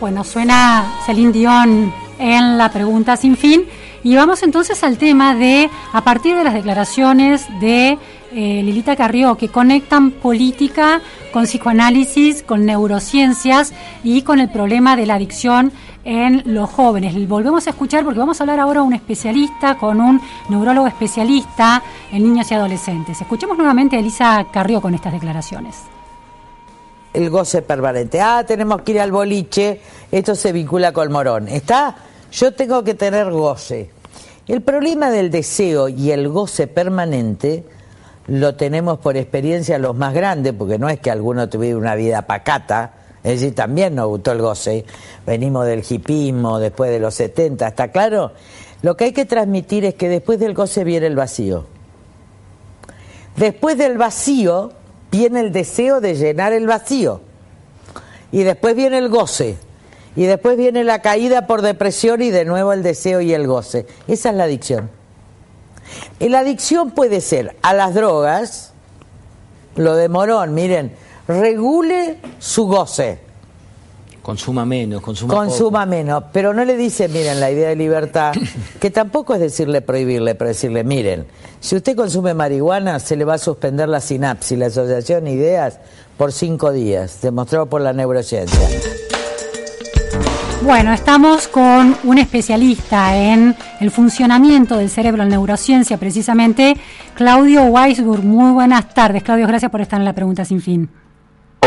Bueno, 0.00 0.22
suena 0.22 0.94
Celine 1.04 1.32
Dion 1.32 1.92
en 2.20 2.56
la 2.56 2.70
pregunta 2.70 3.16
sin 3.16 3.36
fin. 3.36 3.64
Y 4.04 4.14
vamos 4.14 4.44
entonces 4.44 4.84
al 4.84 4.96
tema 4.96 5.34
de, 5.34 5.68
a 5.92 6.04
partir 6.04 6.36
de 6.36 6.44
las 6.44 6.54
declaraciones 6.54 7.46
de 7.60 7.98
eh, 8.32 8.62
Lilita 8.62 8.94
Carrió, 8.94 9.34
que 9.34 9.48
conectan 9.48 10.12
política 10.12 11.00
con 11.32 11.44
psicoanálisis, 11.44 12.44
con 12.44 12.64
neurociencias 12.64 13.74
y 14.04 14.22
con 14.22 14.38
el 14.38 14.50
problema 14.50 14.94
de 14.94 15.06
la 15.06 15.16
adicción 15.16 15.72
en 16.04 16.42
los 16.46 16.70
jóvenes. 16.70 17.28
Volvemos 17.28 17.66
a 17.66 17.70
escuchar 17.70 18.04
porque 18.04 18.20
vamos 18.20 18.40
a 18.40 18.44
hablar 18.44 18.60
ahora 18.60 18.80
con 18.80 18.88
un 18.88 18.94
especialista, 18.94 19.74
con 19.78 20.00
un 20.00 20.20
neurólogo 20.48 20.86
especialista 20.86 21.82
en 22.12 22.22
niños 22.22 22.48
y 22.52 22.54
adolescentes. 22.54 23.20
Escuchemos 23.20 23.58
nuevamente 23.58 23.96
a 23.96 23.98
Elisa 23.98 24.46
Carrió 24.52 24.80
con 24.80 24.94
estas 24.94 25.12
declaraciones 25.12 25.97
el 27.18 27.30
goce 27.30 27.62
permanente. 27.62 28.20
Ah, 28.20 28.44
tenemos 28.46 28.82
que 28.82 28.92
ir 28.92 29.00
al 29.00 29.10
boliche, 29.10 29.80
esto 30.12 30.36
se 30.36 30.52
vincula 30.52 30.92
con 30.92 31.10
morón. 31.10 31.48
¿Está? 31.48 31.96
Yo 32.30 32.54
tengo 32.54 32.84
que 32.84 32.94
tener 32.94 33.30
goce. 33.32 33.90
El 34.46 34.62
problema 34.62 35.10
del 35.10 35.30
deseo 35.30 35.88
y 35.88 36.12
el 36.12 36.28
goce 36.28 36.68
permanente 36.68 37.64
lo 38.28 38.54
tenemos 38.54 38.98
por 38.98 39.16
experiencia 39.16 39.78
los 39.78 39.96
más 39.96 40.14
grandes, 40.14 40.52
porque 40.52 40.78
no 40.78 40.88
es 40.88 41.00
que 41.00 41.10
alguno 41.10 41.48
tuviera 41.48 41.76
una 41.76 41.96
vida 41.96 42.22
pacata, 42.22 42.92
es 43.24 43.40
decir, 43.40 43.54
también 43.54 43.96
nos 43.96 44.06
gustó 44.06 44.30
el 44.30 44.40
goce. 44.40 44.84
Venimos 45.26 45.66
del 45.66 45.82
hipismo, 45.88 46.60
después 46.60 46.90
de 46.90 47.00
los 47.00 47.14
70, 47.14 47.66
¿está 47.66 47.88
claro? 47.88 48.32
Lo 48.82 48.96
que 48.96 49.04
hay 49.06 49.12
que 49.12 49.24
transmitir 49.24 49.84
es 49.84 49.94
que 49.94 50.08
después 50.08 50.38
del 50.38 50.54
goce 50.54 50.84
viene 50.84 51.08
el 51.08 51.16
vacío. 51.16 51.66
Después 53.36 53.76
del 53.76 53.98
vacío 53.98 54.72
viene 55.10 55.40
el 55.40 55.52
deseo 55.52 56.00
de 56.00 56.14
llenar 56.14 56.52
el 56.52 56.66
vacío. 56.66 57.20
Y 58.32 58.42
después 58.42 58.76
viene 58.76 58.98
el 58.98 59.08
goce. 59.08 59.56
Y 60.16 60.24
después 60.24 60.56
viene 60.56 60.84
la 60.84 61.00
caída 61.00 61.46
por 61.46 61.62
depresión 61.62 62.22
y 62.22 62.30
de 62.30 62.44
nuevo 62.44 62.72
el 62.72 62.82
deseo 62.82 63.20
y 63.20 63.32
el 63.32 63.46
goce. 63.46 63.86
Esa 64.08 64.30
es 64.30 64.34
la 64.34 64.44
adicción. 64.44 64.90
Y 66.18 66.28
la 66.28 66.40
adicción 66.40 66.90
puede 66.90 67.20
ser 67.20 67.56
a 67.62 67.72
las 67.72 67.94
drogas, 67.94 68.72
lo 69.76 69.94
de 69.94 70.08
Morón, 70.08 70.54
miren, 70.54 70.94
regule 71.26 72.18
su 72.38 72.66
goce. 72.66 73.27
Consuma 74.28 74.66
menos, 74.66 75.00
consuma 75.00 75.34
Consuma 75.34 75.86
menos, 75.86 76.24
pero 76.34 76.52
no 76.52 76.62
le 76.62 76.76
dice, 76.76 77.08
miren, 77.08 77.40
la 77.40 77.50
idea 77.50 77.70
de 77.70 77.76
libertad, 77.76 78.34
que 78.78 78.90
tampoco 78.90 79.32
es 79.32 79.40
decirle 79.40 79.80
prohibirle, 79.80 80.34
pero 80.34 80.48
decirle, 80.48 80.84
miren, 80.84 81.26
si 81.60 81.76
usted 81.76 81.96
consume 81.96 82.34
marihuana, 82.34 82.98
se 82.98 83.16
le 83.16 83.24
va 83.24 83.36
a 83.36 83.38
suspender 83.38 83.88
la 83.88 84.02
sinapsis, 84.02 84.58
la 84.58 84.66
asociación 84.66 85.24
de 85.24 85.30
ideas, 85.30 85.78
por 86.18 86.32
cinco 86.32 86.72
días, 86.72 87.22
demostrado 87.22 87.70
por 87.70 87.80
la 87.80 87.94
neurociencia. 87.94 88.68
Bueno, 90.62 90.92
estamos 90.92 91.48
con 91.48 91.96
un 92.04 92.18
especialista 92.18 93.16
en 93.16 93.56
el 93.80 93.90
funcionamiento 93.90 94.76
del 94.76 94.90
cerebro 94.90 95.22
en 95.22 95.30
neurociencia, 95.30 95.96
precisamente, 95.96 96.76
Claudio 97.14 97.62
Weisburg. 97.62 98.22
Muy 98.22 98.52
buenas 98.52 98.92
tardes, 98.92 99.22
Claudio, 99.22 99.46
gracias 99.46 99.70
por 99.70 99.80
estar 99.80 99.98
en 99.98 100.04
la 100.04 100.12
pregunta 100.12 100.44
sin 100.44 100.60
fin. 100.60 100.90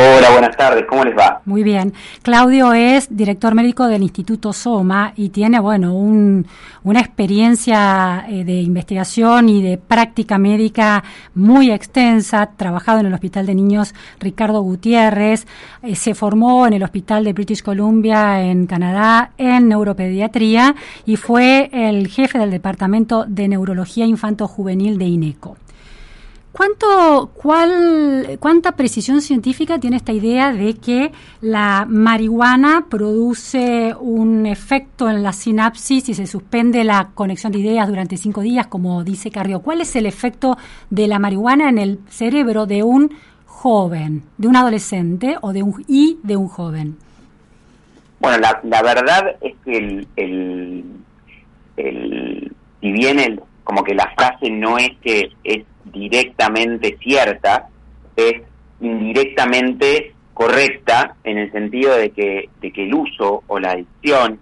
Hola, 0.03 0.31
buenas 0.31 0.57
tardes, 0.57 0.85
¿cómo 0.89 1.03
les 1.03 1.15
va? 1.15 1.43
Muy 1.45 1.61
bien. 1.61 1.93
Claudio 2.23 2.73
es 2.73 3.15
director 3.15 3.53
médico 3.53 3.85
del 3.85 4.01
Instituto 4.01 4.51
Soma 4.51 5.13
y 5.15 5.29
tiene, 5.29 5.59
bueno, 5.59 5.93
una 5.93 6.99
experiencia 6.99 8.25
eh, 8.27 8.43
de 8.43 8.61
investigación 8.61 9.47
y 9.47 9.61
de 9.61 9.77
práctica 9.77 10.39
médica 10.39 11.03
muy 11.35 11.69
extensa, 11.69 12.49
trabajado 12.57 13.01
en 13.01 13.05
el 13.05 13.13
Hospital 13.13 13.45
de 13.45 13.53
Niños 13.53 13.93
Ricardo 14.19 14.61
Gutiérrez, 14.61 15.45
eh, 15.83 15.95
se 15.95 16.15
formó 16.15 16.65
en 16.65 16.73
el 16.73 16.81
Hospital 16.81 17.23
de 17.23 17.33
British 17.33 17.61
Columbia 17.61 18.41
en 18.41 18.65
Canadá 18.65 19.33
en 19.37 19.67
neuropediatría 19.67 20.73
y 21.05 21.17
fue 21.17 21.69
el 21.71 22.07
jefe 22.07 22.39
del 22.39 22.49
Departamento 22.49 23.25
de 23.27 23.47
Neurología 23.49 24.07
Infanto-Juvenil 24.07 24.97
de 24.97 25.05
INECO. 25.05 25.57
¿Cuánto, 26.51 27.31
cuál, 27.33 28.37
¿Cuánta 28.39 28.73
precisión 28.73 29.21
científica 29.21 29.79
tiene 29.79 29.95
esta 29.95 30.11
idea 30.11 30.51
de 30.51 30.73
que 30.73 31.11
la 31.39 31.85
marihuana 31.87 32.87
produce 32.89 33.95
un 33.97 34.45
efecto 34.45 35.09
en 35.09 35.23
la 35.23 35.31
sinapsis 35.31 36.09
y 36.09 36.13
se 36.13 36.27
suspende 36.27 36.83
la 36.83 37.11
conexión 37.13 37.53
de 37.53 37.59
ideas 37.59 37.87
durante 37.87 38.17
cinco 38.17 38.41
días, 38.41 38.67
como 38.67 39.05
dice 39.05 39.31
Carrió? 39.31 39.61
¿Cuál 39.61 39.79
es 39.79 39.95
el 39.95 40.05
efecto 40.05 40.57
de 40.89 41.07
la 41.07 41.19
marihuana 41.19 41.69
en 41.69 41.77
el 41.77 41.99
cerebro 42.09 42.65
de 42.65 42.83
un 42.83 43.11
joven, 43.45 44.23
de 44.37 44.47
un 44.49 44.55
adolescente 44.57 45.37
o 45.41 45.53
de 45.53 45.63
un, 45.63 45.85
y 45.87 46.19
de 46.23 46.35
un 46.35 46.49
joven? 46.49 46.97
Bueno, 48.19 48.39
la, 48.39 48.59
la 48.63 48.81
verdad 48.83 49.35
es 49.39 49.55
que 49.63 49.77
el, 49.77 50.07
el, 50.17 50.83
el, 51.77 52.51
si 52.81 52.91
bien 52.91 53.19
el, 53.19 53.41
como 53.63 53.83
que 53.85 53.95
la 53.95 54.11
frase 54.17 54.49
no 54.49 54.77
es 54.77 54.91
que 55.01 55.31
es 55.45 55.63
directamente 55.85 56.97
cierta, 57.01 57.69
es 58.15 58.41
indirectamente 58.81 60.13
correcta 60.33 61.15
en 61.23 61.37
el 61.37 61.51
sentido 61.51 61.95
de 61.95 62.11
que, 62.11 62.49
de 62.61 62.71
que 62.71 62.83
el 62.83 62.93
uso 62.93 63.43
o 63.47 63.59
la 63.59 63.71
adicción 63.71 64.39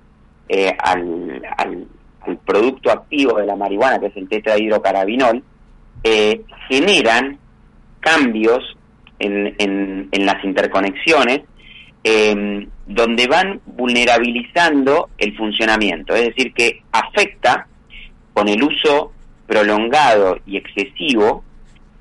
eh, 0.48 0.76
al, 0.80 1.42
al, 1.58 1.88
producto 2.46 2.92
activo 2.92 3.40
de 3.40 3.46
la 3.46 3.56
marihuana, 3.56 4.00
que 4.00 4.08
es 4.08 4.18
el 4.18 4.30
tetrahidrocarabinol, 4.30 5.44
eh, 6.04 6.42
generan 6.68 7.40
cambios 8.00 8.78
en, 9.18 9.56
en, 9.58 10.26
las 10.26 10.44
interconexiones 10.44 11.42
eh, 12.04 12.68
donde 12.86 13.28
van 13.28 13.62
vulnerabilizando 13.66 15.10
el 15.18 15.36
funcionamiento, 15.36 16.16
es 16.16 16.28
decir, 16.28 16.54
que 16.54 16.84
afecta 16.92 17.68
con 18.34 18.48
el 18.48 18.64
uso 18.64 19.12
prolongado 19.50 20.38
y 20.46 20.58
excesivo 20.58 21.44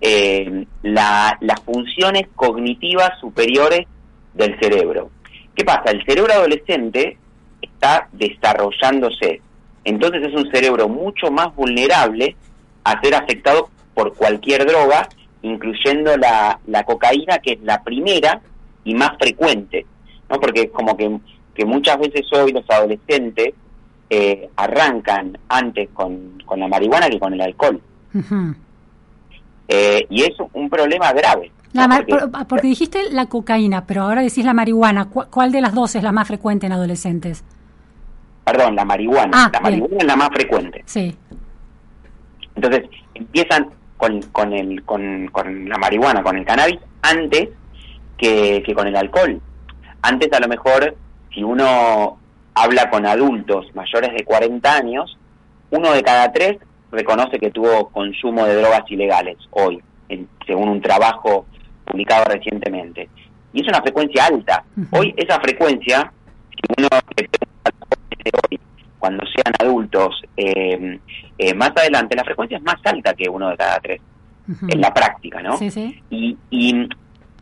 eh, 0.03 0.67
las 0.83 1.61
funciones 1.65 2.27
cognitivas 2.37 3.19
superiores 3.21 3.87
del 4.35 4.61
cerebro. 4.61 5.11
¿Qué 5.57 5.65
pasa? 5.65 5.91
El 5.91 6.05
cerebro 6.05 6.35
adolescente 6.35 7.17
está 7.63 8.07
desarrollándose, 8.13 9.41
entonces 9.83 10.29
es 10.29 10.35
un 10.35 10.51
cerebro 10.53 10.91
mucho 10.91 11.31
más 11.31 11.55
vulnerable 11.57 12.37
a 12.85 13.01
ser 13.01 13.15
afectado 13.15 13.71
por 13.95 14.15
cualquier 14.15 14.67
droga, 14.67 15.09
incluyendo 15.41 16.19
la, 16.19 16.61
la 16.67 16.85
cocaína, 16.85 17.39
que 17.39 17.53
es 17.53 17.63
la 17.63 17.83
primera 17.83 18.43
y 18.85 18.95
más 18.95 19.13
frecuente, 19.19 19.87
¿no? 20.29 20.39
Porque 20.39 20.69
como 20.69 20.99
que, 20.99 21.19
que 21.55 21.65
muchas 21.65 21.99
veces 21.99 22.27
hoy 22.31 22.53
los 22.53 22.69
adolescentes 22.69 23.55
eh, 24.11 24.49
arrancan 24.57 25.37
antes 25.49 25.91
con, 25.93 26.43
con, 26.45 26.61
la 26.61 26.69
marihuana 26.69 27.09
que 27.09 27.19
con 27.19 27.35
el 27.35 27.41
alcohol. 27.41 27.81
eh, 29.69 30.07
y 30.09 30.23
es 30.23 30.33
un 30.53 30.71
problema 30.71 31.13
grave. 31.13 31.53
porque, 32.49 32.69
dijiste 32.69 33.11
la 33.11 33.27
cocaína, 33.27 33.85
pero 33.85 34.03
ahora 34.03 34.23
decís 34.23 34.45
la 34.45 34.55
marihuana. 34.55 35.09
¿Cuál 35.11 35.53
de 35.53 35.61
las 35.61 35.75
dos 35.75 35.95
es 35.95 36.03
la 36.03 36.13
más 36.13 36.27
frecuente 36.27 36.67
en 36.67 36.73
adolescentes? 36.73 37.45
Perdón, 38.45 38.77
la 38.77 38.85
marihuana. 38.85 39.31
Ah, 39.35 39.51
la 39.53 39.61
marihuana 39.61 39.97
es 39.99 40.07
la 40.07 40.17
más 40.17 40.29
frecuente. 40.31 40.83
Sí. 40.87 41.15
Entonces, 42.55 42.89
empiezan 43.15 43.69
con, 43.99 44.23
con, 44.33 44.53
el, 44.55 44.83
con, 44.85 45.29
con 45.29 45.69
la 45.69 45.77
marihuana, 45.77 46.23
con 46.23 46.39
el 46.39 46.47
cannabis, 46.47 46.79
antes 47.03 47.51
que, 48.17 48.63
que 48.65 48.75
con 48.75 48.87
el 48.87 48.97
alcohol. 48.97 49.39
Antes, 50.01 50.33
a 50.33 50.41
lo 50.41 50.49
mejor, 50.49 50.97
si 51.35 51.43
uno 51.43 52.19
habla 52.63 52.91
con 52.91 53.07
adultos 53.07 53.67
mayores 53.75 54.13
de 54.15 54.25
40 54.25 54.75
años, 54.75 55.17
uno 55.71 55.93
de 55.93 56.03
cada 56.03 56.33
tres 56.33 56.59
reconoce 56.91 57.39
que 57.39 57.51
tuvo 57.51 57.89
consumo 57.91 58.45
de 58.47 58.57
drogas 58.57 58.83
ilegales 58.89 59.37
hoy, 59.51 59.81
según 60.47 60.69
un 60.69 60.81
trabajo 60.81 61.47
publicado 61.85 62.25
recientemente. 62.25 63.09
Y 63.53 63.63
es 63.63 63.69
una 63.69 63.81
frecuencia 63.81 64.27
alta. 64.27 64.65
Hoy 64.91 65.15
esa 65.17 65.39
frecuencia, 65.41 66.13
si 66.51 66.83
uno 66.83 66.89
hoy, 68.49 68.61
cuando 68.99 69.25
sean 69.27 69.55
adultos, 69.61 70.23
eh, 70.37 70.99
eh, 71.39 71.55
más 71.55 71.71
adelante, 71.77 72.17
la 72.17 72.25
frecuencia 72.25 72.59
es 72.59 72.65
más 72.65 72.81
alta 72.85 73.15
que 73.15 73.29
uno 73.29 73.51
de 73.51 73.57
cada 73.57 73.79
tres, 73.81 74.01
en 74.69 74.81
la 74.81 74.93
práctica, 74.93 75.43
¿no? 75.43 75.57
Sí, 75.59 75.71
sí. 75.71 76.03
Y, 76.11 76.37
y 76.51 76.89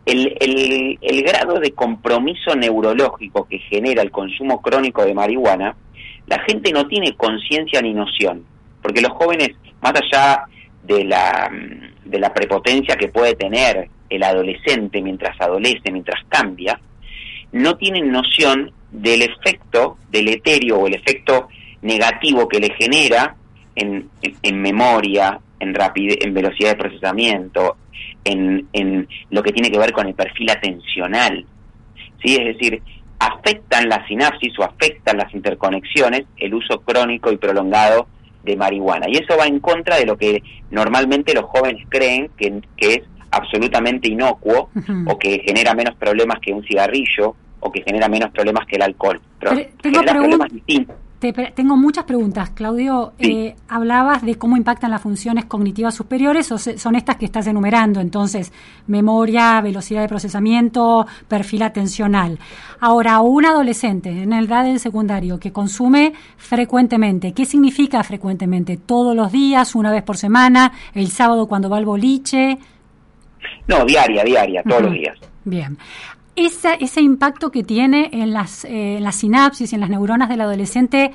el, 0.06 0.98
el, 1.00 1.22
grado 1.22 1.58
de 1.58 1.72
compromiso 1.72 2.54
neurológico 2.54 3.46
que 3.48 3.58
genera 3.58 4.02
el 4.02 4.12
consumo 4.12 4.62
crónico 4.62 5.04
de 5.04 5.14
marihuana, 5.14 5.76
la 6.28 6.38
gente 6.40 6.72
no 6.72 6.86
tiene 6.86 7.16
conciencia 7.16 7.82
ni 7.82 7.92
noción, 7.92 8.44
porque 8.82 9.00
los 9.00 9.12
jóvenes, 9.12 9.50
más 9.80 9.94
allá 10.00 10.44
de 10.84 11.04
la, 11.04 11.50
de 12.04 12.18
la 12.20 12.32
prepotencia 12.32 12.96
que 12.96 13.08
puede 13.08 13.34
tener 13.34 13.88
el 14.08 14.22
adolescente 14.22 15.02
mientras 15.02 15.40
adolece, 15.40 15.90
mientras 15.90 16.22
cambia, 16.28 16.80
no 17.50 17.76
tienen 17.76 18.12
noción 18.12 18.70
del 18.92 19.22
efecto 19.22 19.98
del 20.10 20.28
etéreo 20.28 20.78
o 20.78 20.86
el 20.86 20.94
efecto 20.94 21.48
negativo 21.82 22.48
que 22.48 22.60
le 22.60 22.70
genera 22.74 23.36
en, 23.76 24.08
en 24.42 24.60
memoria, 24.60 25.38
en, 25.60 25.74
rapidez, 25.74 26.18
en 26.20 26.34
velocidad 26.34 26.70
de 26.70 26.76
procesamiento, 26.76 27.76
en, 28.24 28.66
en 28.72 29.08
lo 29.30 29.42
que 29.42 29.52
tiene 29.52 29.70
que 29.70 29.78
ver 29.78 29.92
con 29.92 30.06
el 30.06 30.14
perfil 30.14 30.50
atencional. 30.50 31.44
¿sí? 32.22 32.36
Es 32.36 32.56
decir, 32.56 32.82
afectan 33.18 33.88
la 33.88 34.06
sinapsis 34.06 34.58
o 34.58 34.64
afectan 34.64 35.16
las 35.16 35.32
interconexiones 35.34 36.24
el 36.36 36.54
uso 36.54 36.80
crónico 36.80 37.30
y 37.30 37.36
prolongado 37.36 38.08
de 38.42 38.56
marihuana. 38.56 39.06
Y 39.08 39.16
eso 39.16 39.36
va 39.38 39.46
en 39.46 39.60
contra 39.60 39.96
de 39.96 40.06
lo 40.06 40.16
que 40.16 40.42
normalmente 40.70 41.34
los 41.34 41.44
jóvenes 41.44 41.84
creen 41.88 42.30
que, 42.36 42.60
es 42.78 43.02
absolutamente 43.30 44.08
inocuo 44.08 44.70
o 45.06 45.18
que 45.18 45.40
genera 45.44 45.74
menos 45.74 45.94
problemas 45.96 46.38
que 46.40 46.52
un 46.52 46.62
cigarrillo 46.64 47.34
o 47.60 47.72
que 47.72 47.82
genera 47.82 48.08
menos 48.08 48.30
problemas 48.30 48.66
que 48.66 48.76
el 48.76 48.82
alcohol. 48.82 49.20
Pero, 49.38 49.56
genera 49.82 50.12
problemas 50.14 50.52
distintos 50.52 50.96
tengo 51.32 51.76
muchas 51.76 52.04
preguntas, 52.04 52.50
Claudio. 52.50 53.12
Eh, 53.18 53.54
hablabas 53.68 54.22
de 54.22 54.36
cómo 54.36 54.56
impactan 54.56 54.90
las 54.90 55.02
funciones 55.02 55.44
cognitivas 55.44 55.94
superiores, 55.94 56.50
o 56.52 56.58
son 56.58 56.96
estas 56.96 57.16
que 57.16 57.24
estás 57.24 57.46
enumerando, 57.46 58.00
entonces, 58.00 58.52
memoria, 58.86 59.60
velocidad 59.60 60.02
de 60.02 60.08
procesamiento, 60.08 61.06
perfil 61.28 61.62
atencional. 61.62 62.38
Ahora, 62.80 63.20
un 63.20 63.44
adolescente 63.46 64.10
en 64.10 64.30
la 64.30 64.40
edad 64.40 64.64
del 64.64 64.80
secundario 64.80 65.38
que 65.38 65.52
consume 65.52 66.12
frecuentemente, 66.36 67.32
¿qué 67.32 67.44
significa 67.44 68.02
frecuentemente? 68.02 68.76
¿Todos 68.76 69.14
los 69.14 69.32
días, 69.32 69.74
una 69.74 69.92
vez 69.92 70.02
por 70.02 70.16
semana, 70.16 70.72
el 70.94 71.08
sábado 71.08 71.46
cuando 71.46 71.70
va 71.70 71.78
al 71.78 71.84
boliche? 71.84 72.58
No, 73.68 73.84
diaria, 73.84 74.24
diaria, 74.24 74.62
todos 74.62 74.82
los 74.82 74.92
días. 74.92 75.18
Bien 75.44 75.78
ese 76.36 77.00
impacto 77.00 77.50
que 77.50 77.62
tiene 77.64 78.10
en 78.12 78.32
las, 78.32 78.64
eh, 78.64 78.98
en 78.98 79.04
las 79.04 79.16
sinapsis, 79.16 79.72
en 79.72 79.80
las 79.80 79.90
neuronas 79.90 80.28
del 80.28 80.42
adolescente, 80.42 81.12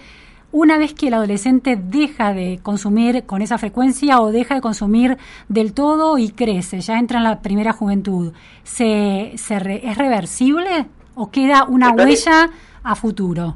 una 0.52 0.78
vez 0.78 0.94
que 0.94 1.08
el 1.08 1.14
adolescente 1.14 1.78
deja 1.78 2.34
de 2.34 2.60
consumir 2.62 3.26
con 3.26 3.42
esa 3.42 3.58
frecuencia 3.58 4.20
o 4.20 4.32
deja 4.32 4.56
de 4.56 4.62
consumir 4.62 5.18
del 5.48 5.74
todo 5.74 6.18
y 6.18 6.30
crece, 6.30 6.82
ya 6.82 7.00
entra 7.00 7.20
en 7.20 7.24
la 7.24 7.40
primera 7.40 7.72
juventud, 7.72 8.34
¿se, 8.64 9.34
se 9.36 9.56
¿es 9.84 9.98
reversible 9.98 10.88
o 11.16 11.32
queda 11.32 11.64
una 11.66 11.92
huella 11.92 12.50
a 12.84 12.96
futuro? 12.96 13.56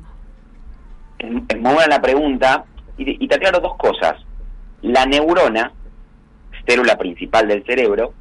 Es, 1.20 1.32
muy 1.32 1.74
buena 1.74 1.88
la 1.88 2.02
pregunta 2.02 2.66
y, 2.98 3.24
y 3.24 3.28
te 3.28 3.36
aclaro 3.36 3.60
dos 3.60 3.76
cosas. 3.76 4.14
La 4.82 5.06
neurona, 5.06 5.72
célula 6.66 6.98
principal 6.98 7.48
del 7.48 7.66
cerebro, 7.66 8.14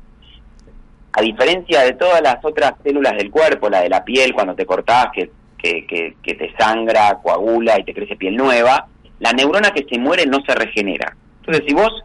a 1.17 1.23
diferencia 1.23 1.83
de 1.83 1.93
todas 1.93 2.21
las 2.21 2.45
otras 2.45 2.73
células 2.83 3.17
del 3.17 3.31
cuerpo, 3.31 3.69
la 3.69 3.81
de 3.81 3.89
la 3.89 4.05
piel 4.05 4.35
cuando 4.35 4.55
te 4.55 4.67
cortás, 4.67 5.09
que, 5.15 5.31
que, 5.57 6.17
que, 6.23 6.35
te 6.35 6.53
sangra, 6.59 7.19
coagula 7.23 7.79
y 7.79 7.85
te 7.85 7.95
crece 7.95 8.17
piel 8.17 8.37
nueva, 8.37 8.89
la 9.21 9.33
neurona 9.33 9.71
que 9.71 9.87
se 9.89 9.99
muere 9.99 10.27
no 10.27 10.41
se 10.45 10.55
regenera. 10.55 11.17
Entonces, 11.41 11.65
si 11.67 11.75
vos 11.75 12.03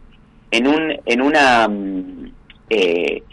en, 0.51 0.67
un, 0.67 0.95
en, 1.06 1.21
una, 1.21 1.67
mm, 1.67 2.31
eh, 2.69 3.23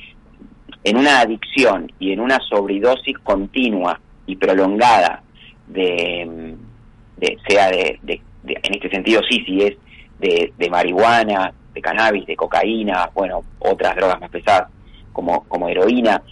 en 0.82 0.96
una 0.96 1.20
adicción 1.20 1.93
y 1.99 2.12
en 2.12 2.20
una 2.20 2.40
sobredosis 2.49 3.19
continua 3.19 4.00
y 4.26 4.37
prolongada 4.37 5.23
de, 5.67 6.26
mm, 6.26 7.20
de 7.20 7.38
sea 7.46 7.69
de, 7.69 8.00
de, 8.02 8.20
en 8.44 8.75
este 8.75 8.88
sentido 8.90 9.20
sí, 9.28 9.44
sí 9.46 9.62
es 9.62 9.76
de 10.19 10.70
marihuana, 10.70 11.52
de 11.75 11.82
cannabis, 11.82 12.26
de 12.26 12.34
cocaína, 12.34 13.11
bueno, 13.14 13.44
otras 13.58 13.94
drogas 13.94 14.19
más 14.19 14.31
pesadas, 14.31 14.70
como, 15.16 15.44
como 15.44 15.70
heroína, 15.70 16.22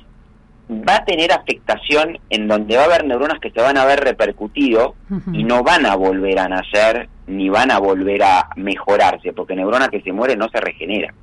va 0.71 0.97
a 0.97 1.05
tener 1.07 1.33
afectación 1.33 2.19
en 2.29 2.47
donde 2.47 2.77
va 2.77 2.83
a 2.83 2.85
haber 2.85 3.07
neuronas 3.07 3.41
que 3.41 3.51
se 3.51 3.63
van 3.63 3.79
a 3.79 3.87
ver 3.87 4.01
repercutido 4.01 4.95
y 5.33 5.43
no 5.43 5.63
van 5.63 5.87
a 5.87 5.97
volver 5.97 6.39
a 6.39 6.49
nacer 6.49 7.09
ni 7.27 7.49
van 7.49 7.71
a 7.71 7.79
volver 7.79 8.23
a 8.23 8.51
mejorarse, 8.57 9.33
porque 9.33 9.57
neurona 9.57 9.89
que 9.89 10.03
se 10.03 10.13
muere 10.13 10.37
no 10.37 10.51
se 10.51 10.61
regenera. 10.61 11.15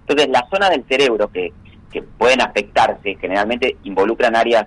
Entonces, 0.00 0.28
la 0.28 0.46
zona 0.48 0.70
del 0.70 0.84
cerebro 0.88 1.28
que, 1.28 1.52
que 1.90 2.02
pueden 2.02 2.40
afectarse 2.40 3.16
generalmente 3.20 3.76
involucran 3.82 4.36
áreas 4.36 4.66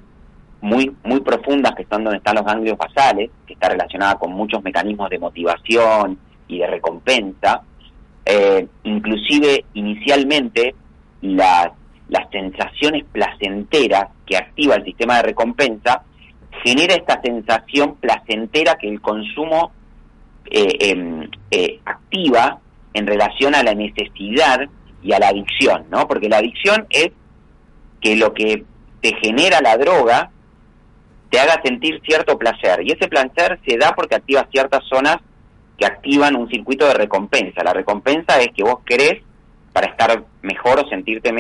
muy, 0.60 0.94
muy 1.04 1.22
profundas 1.22 1.76
que 1.76 1.84
están 1.84 2.04
donde 2.04 2.18
están 2.18 2.36
los 2.36 2.46
ganglios 2.46 2.78
basales, 2.78 3.30
que 3.48 3.54
está 3.54 3.70
relacionada 3.70 4.16
con 4.16 4.34
muchos 4.34 4.62
mecanismos 4.64 5.10
de 5.10 5.20
motivación 5.20 6.20
y 6.50 6.60
de 6.60 6.68
recompensa. 6.68 7.62
Eh, 8.26 8.68
inclusive, 8.84 9.66
inicialmente, 9.74 10.76
las 11.22 11.72
las 12.14 12.30
sensaciones 12.30 13.06
placenteras 13.12 14.10
que 14.28 14.38
activa 14.38 14.76
el 14.76 14.84
sistema 14.84 15.16
de 15.18 15.24
recompensa, 15.24 16.04
genera 16.64 16.94
esta 16.94 17.20
sensación 17.24 17.96
placentera 17.96 18.76
que 18.76 18.88
el 18.88 19.02
consumo 19.02 19.72
eh, 20.46 20.78
em, 20.80 21.28
eh, 21.50 21.80
activa 21.84 22.60
en 22.94 23.08
relación 23.08 23.56
a 23.56 23.64
la 23.64 23.74
necesidad 23.74 24.60
y 25.02 25.12
a 25.14 25.20
la 25.20 25.30
adicción, 25.30 25.88
¿no? 25.90 26.08
Porque 26.08 26.30
la 26.30 26.38
adicción 26.38 26.86
es 26.92 27.10
que 28.00 28.16
lo 28.16 28.32
que 28.36 28.64
te 29.02 29.16
genera 29.16 29.60
la 29.60 29.76
droga 29.78 30.30
te 31.32 31.40
haga 31.40 31.60
sentir 31.64 32.00
cierto 32.06 32.38
placer 32.38 32.82
y 32.84 32.92
ese 32.92 33.08
placer 33.08 33.60
se 33.68 33.78
da 33.80 33.94
porque 33.96 34.14
activa 34.14 34.48
ciertas 34.52 34.84
zonas 34.88 35.18
que 35.80 35.88
activan 35.88 36.36
un 36.36 36.48
circuito 36.48 36.86
de 36.88 36.94
recompensa. 36.94 37.64
La 37.64 37.74
recompensa 37.74 38.40
es 38.40 38.50
que 38.56 38.62
vos 38.62 38.82
querés 38.86 39.24
para 39.74 39.88
estar 39.88 40.24
mejor 40.44 40.80
o 40.80 40.88
sentirte 40.88 41.32
con 41.32 41.40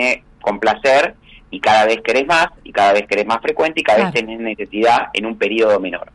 placer 0.60 1.16
y 1.50 1.60
cada 1.60 1.86
vez 1.86 2.02
querés 2.02 2.26
más 2.26 2.48
y 2.64 2.72
cada 2.72 2.94
vez 2.94 3.06
querés 3.08 3.26
más 3.26 3.42
frecuente 3.42 3.82
y 3.82 3.84
cada 3.84 4.06
vez 4.06 4.14
tenés 4.14 4.40
necesidad 4.40 5.10
en 5.14 5.26
un 5.26 5.38
periodo 5.38 5.80
menor. 5.80 6.12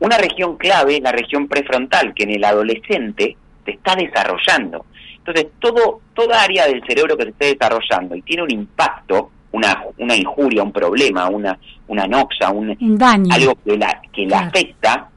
Una 0.00 0.18
región 0.18 0.56
clave 0.56 0.96
es 0.96 1.02
la 1.02 1.12
región 1.12 1.48
prefrontal 1.48 2.14
que 2.14 2.24
en 2.24 2.30
el 2.30 2.44
adolescente 2.44 3.36
se 3.64 3.70
está 3.72 3.94
desarrollando. 3.94 4.86
Entonces, 5.18 5.48
todo, 5.58 6.00
toda 6.14 6.42
área 6.42 6.66
del 6.66 6.82
cerebro 6.86 7.16
que 7.16 7.24
se 7.24 7.30
esté 7.30 7.46
desarrollando 7.54 8.16
y 8.16 8.22
tiene 8.22 8.42
un 8.42 8.50
impacto, 8.50 9.30
una, 9.52 9.84
una 9.98 10.16
injuria, 10.16 10.62
un 10.62 10.72
problema, 10.72 11.28
una, 11.28 11.58
una 11.88 12.06
noxa, 12.06 12.50
un, 12.50 12.76
daño. 12.96 13.34
algo 13.34 13.54
que 13.64 13.76
la, 13.76 14.00
que 14.12 14.26
la 14.26 14.40
afecta, 14.40 15.08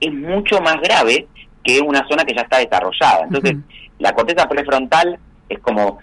es 0.00 0.12
mucho 0.12 0.60
más 0.60 0.80
grave 0.80 1.26
que 1.62 1.80
una 1.80 2.06
zona 2.08 2.24
que 2.24 2.34
ya 2.34 2.42
está 2.42 2.58
desarrollada. 2.58 3.24
Entonces, 3.24 3.56
la 3.98 4.12
corteza 4.12 4.48
prefrontal 4.48 5.18
es 5.48 5.58
como 5.60 5.98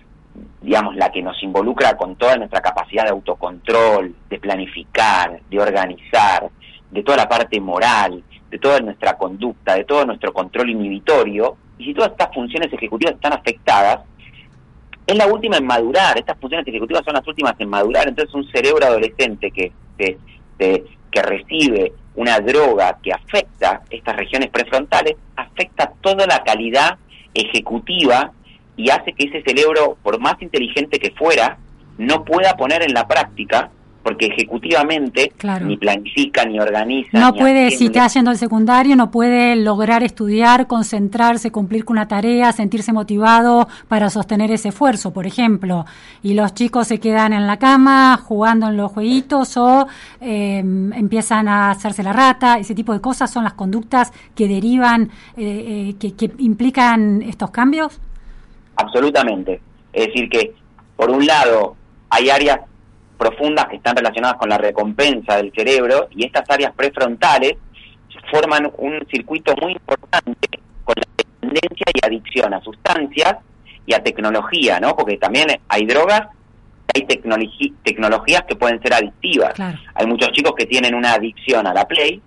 digamos, 0.63 0.95
la 0.95 1.11
que 1.11 1.21
nos 1.21 1.41
involucra 1.43 1.95
con 1.97 2.15
toda 2.15 2.37
nuestra 2.37 2.61
capacidad 2.61 3.03
de 3.03 3.09
autocontrol, 3.09 4.15
de 4.29 4.39
planificar, 4.39 5.41
de 5.49 5.59
organizar, 5.59 6.49
de 6.89 7.03
toda 7.03 7.17
la 7.17 7.29
parte 7.29 7.59
moral, 7.59 8.23
de 8.49 8.59
toda 8.59 8.79
nuestra 8.79 9.17
conducta, 9.17 9.75
de 9.75 9.83
todo 9.83 10.05
nuestro 10.05 10.31
control 10.31 10.69
inhibitorio, 10.69 11.57
y 11.77 11.85
si 11.85 11.93
todas 11.93 12.11
estas 12.11 12.33
funciones 12.33 12.71
ejecutivas 12.71 13.15
están 13.15 13.33
afectadas, 13.33 13.99
es 15.05 15.17
la 15.17 15.27
última 15.27 15.57
en 15.57 15.65
madurar, 15.65 16.17
estas 16.17 16.39
funciones 16.39 16.65
ejecutivas 16.65 17.03
son 17.03 17.15
las 17.15 17.27
últimas 17.27 17.55
en 17.59 17.69
madurar, 17.69 18.07
entonces 18.07 18.33
un 18.33 18.49
cerebro 18.49 18.85
adolescente 18.85 19.51
que, 19.51 19.73
que, 19.97 20.17
recibe 21.21 21.93
una 22.15 22.39
droga 22.39 22.97
que 23.03 23.11
afecta 23.11 23.81
estas 23.89 24.15
regiones 24.15 24.49
prefrontales, 24.49 25.15
afecta 25.35 25.91
toda 26.01 26.25
la 26.25 26.43
calidad 26.43 26.97
ejecutiva 27.33 28.31
y 28.75 28.89
hace 28.89 29.13
que 29.13 29.25
ese 29.25 29.43
cerebro, 29.43 29.97
por 30.01 30.19
más 30.19 30.41
inteligente 30.41 30.99
que 30.99 31.11
fuera, 31.11 31.57
no 31.97 32.23
pueda 32.23 32.55
poner 32.57 32.83
en 32.83 32.93
la 32.93 33.07
práctica 33.07 33.71
porque 34.03 34.25
ejecutivamente 34.25 35.31
ni 35.61 35.77
planifica 35.77 36.45
ni 36.45 36.59
organiza. 36.59 37.17
No 37.17 37.33
puede, 37.33 37.71
si 37.71 37.85
está 37.85 38.05
haciendo 38.05 38.31
el 38.31 38.37
secundario, 38.37 38.95
no 38.97 39.09
puede 39.09 39.55
lograr 39.55 40.03
estudiar, 40.03 40.67
concentrarse, 40.67 41.51
cumplir 41.51 41.85
con 41.85 41.95
una 41.95 42.07
tarea, 42.07 42.51
sentirse 42.51 42.91
motivado 42.91 43.67
para 43.87 44.09
sostener 44.09 44.51
ese 44.51 44.69
esfuerzo, 44.69 45.13
por 45.13 45.25
ejemplo. 45.25 45.85
Y 46.21 46.33
los 46.33 46.53
chicos 46.53 46.87
se 46.87 46.99
quedan 46.99 47.31
en 47.31 47.47
la 47.47 47.57
cama 47.57 48.17
jugando 48.21 48.67
en 48.67 48.75
los 48.75 48.91
jueguitos 48.91 49.55
o 49.55 49.87
em, 50.19 50.91
empiezan 50.93 51.47
a 51.47 51.71
hacerse 51.71 52.03
la 52.03 52.11
rata. 52.11 52.57
Ese 52.57 52.75
tipo 52.75 52.91
de 52.91 52.99
cosas 52.99 53.31
son 53.31 53.45
las 53.45 53.53
conductas 53.53 54.11
que 54.35 54.49
derivan, 54.49 55.09
eh, 55.37 55.95
eh, 56.01 56.13
que 56.13 56.31
implican 56.39 57.21
estos 57.21 57.51
cambios. 57.51 58.01
Absolutamente. 58.75 59.61
Es 59.91 60.07
decir, 60.07 60.29
que 60.29 60.53
por 60.95 61.09
un 61.09 61.25
lado 61.25 61.75
hay 62.09 62.29
áreas 62.29 62.59
profundas 63.17 63.67
que 63.67 63.77
están 63.77 63.95
relacionadas 63.95 64.37
con 64.37 64.49
la 64.49 64.57
recompensa 64.57 65.37
del 65.37 65.51
cerebro 65.53 66.07
y 66.11 66.25
estas 66.25 66.49
áreas 66.49 66.73
prefrontales 66.73 67.55
forman 68.31 68.71
un 68.77 68.99
circuito 69.11 69.53
muy 69.61 69.73
importante 69.73 70.59
con 70.83 70.95
la 70.97 71.07
dependencia 71.17 71.85
y 71.93 72.05
adicción 72.05 72.53
a 72.53 72.61
sustancias 72.61 73.37
y 73.85 73.93
a 73.93 74.03
tecnología, 74.03 74.79
¿no? 74.79 74.95
Porque 74.95 75.17
también 75.17 75.47
hay 75.67 75.85
drogas, 75.85 76.27
hay 76.93 77.05
tecnologías 77.05 78.43
que 78.47 78.55
pueden 78.55 78.81
ser 78.81 78.93
adictivas. 78.93 79.53
Hay 79.93 80.07
muchos 80.07 80.31
chicos 80.31 80.53
que 80.57 80.65
tienen 80.65 80.95
una 80.95 81.13
adicción 81.13 81.67
a 81.67 81.73
la 81.73 81.87
Play, 81.87 82.21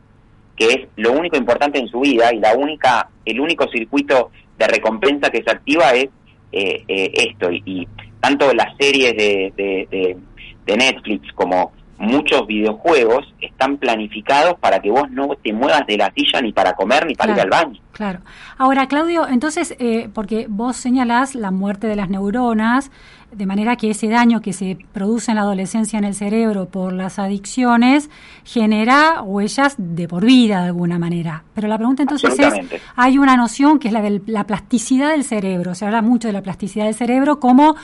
que 0.57 0.67
es 0.69 0.89
lo 0.97 1.13
único 1.13 1.37
importante 1.37 1.79
en 1.79 1.89
su 1.89 2.01
vida 2.01 2.33
y 2.33 2.39
la 2.39 2.55
única, 2.55 3.09
el 3.25 3.41
único 3.41 3.69
circuito 3.69 4.31
de 4.59 4.67
recompensa 4.67 5.31
que 5.31 5.43
se 5.43 5.51
activa 5.51 5.91
es 5.91 6.09
eh, 6.53 6.85
eh, 6.89 7.13
esto. 7.15 7.51
Y, 7.53 7.89
tanto 8.21 8.53
las 8.55 8.77
series 8.77 9.17
de, 9.17 9.53
de, 9.57 10.77
Netflix 10.77 11.33
como 11.35 11.73
muchos 11.99 12.47
videojuegos 12.47 13.33
están 13.41 13.79
planificados 13.79 14.59
para 14.59 14.81
que 14.81 14.91
vos 14.91 15.11
no 15.11 15.29
te 15.43 15.53
muevas 15.53 15.87
de 15.87 15.97
la 15.97 16.13
silla 16.13 16.41
ni 16.41 16.53
para 16.53 16.75
comer 16.75 17.07
ni 17.07 17.15
para 17.15 17.33
ir 17.33 17.41
al 17.41 17.51
baño. 17.51 17.81
Claro. 17.93 18.21
Ahora, 18.59 18.87
Claudio, 18.87 19.27
entonces, 19.27 19.75
eh, 19.79 20.11
porque 20.13 20.47
vos 20.49 20.77
señalás 20.77 21.35
la 21.35 21.51
muerte 21.51 21.87
de 21.87 21.97
las 21.97 22.11
neuronas 22.11 22.91
de 23.33 23.45
manera 23.45 23.77
que 23.77 23.91
ese 23.91 24.09
daño 24.09 24.41
que 24.41 24.53
se 24.53 24.79
produce 24.93 25.31
en 25.31 25.37
la 25.37 25.43
adolescencia 25.43 25.99
en 25.99 26.05
el 26.05 26.15
cerebro 26.15 26.67
por 26.67 26.93
las 26.93 27.19
adicciones 27.19 28.09
genera 28.45 29.21
huellas 29.23 29.75
de 29.79 30.09
por 30.09 30.25
vida 30.25 30.61
de 30.61 30.67
alguna 30.67 30.99
manera. 30.99 31.45
Pero 31.55 31.69
la 31.69 31.77
pregunta 31.77 32.03
entonces 32.03 32.39
es, 32.39 32.81
hay 32.95 33.19
una 33.19 33.37
noción 33.37 33.79
que 33.79 33.89
es 33.89 33.93
la 33.93 34.01
de 34.01 34.23
la 34.27 34.45
plasticidad 34.45 35.11
del 35.11 35.25
cerebro, 35.25 35.75
se 35.75 35.85
habla 35.85 36.03
mucho 36.03 36.29
de 36.29 36.33
la 36.33 36.43
plasticidad 36.43 36.85
del 36.87 36.95
cerebro 36.95 37.41
como 37.41 37.77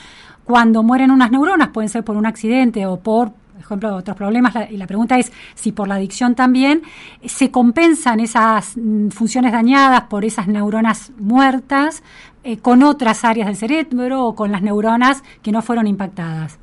cuando 0.43 0.81
mueren 0.81 1.11
unas 1.11 1.31
neuronas, 1.31 1.69
pueden 1.69 1.89
ser 1.89 2.03
por 2.03 2.17
un 2.17 2.25
accidente 2.25 2.85
o 2.85 2.99
por 2.99 3.31
ejemplo, 3.65 3.95
otros 3.95 4.15
problemas, 4.17 4.53
y 4.69 4.77
la 4.77 4.87
pregunta 4.87 5.17
es 5.17 5.31
si 5.55 5.71
por 5.71 5.87
la 5.87 5.95
adicción 5.95 6.35
también 6.35 6.81
se 7.25 7.51
compensan 7.51 8.19
esas 8.19 8.77
mm, 8.77 9.09
funciones 9.09 9.51
dañadas 9.51 10.03
por 10.03 10.25
esas 10.25 10.47
neuronas 10.47 11.11
muertas 11.17 12.03
eh, 12.43 12.57
con 12.57 12.83
otras 12.83 13.23
áreas 13.25 13.47
del 13.47 13.55
cerebro 13.55 14.25
o 14.25 14.35
con 14.35 14.51
las 14.51 14.61
neuronas 14.61 15.23
que 15.41 15.51
no 15.51 15.61
fueron 15.61 15.87
impactadas. 15.87 16.59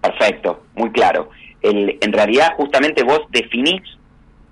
Perfecto, 0.00 0.64
muy 0.76 0.90
claro. 0.90 1.30
en 1.62 2.12
realidad, 2.12 2.52
justamente 2.56 3.02
vos 3.02 3.22
definís 3.30 3.80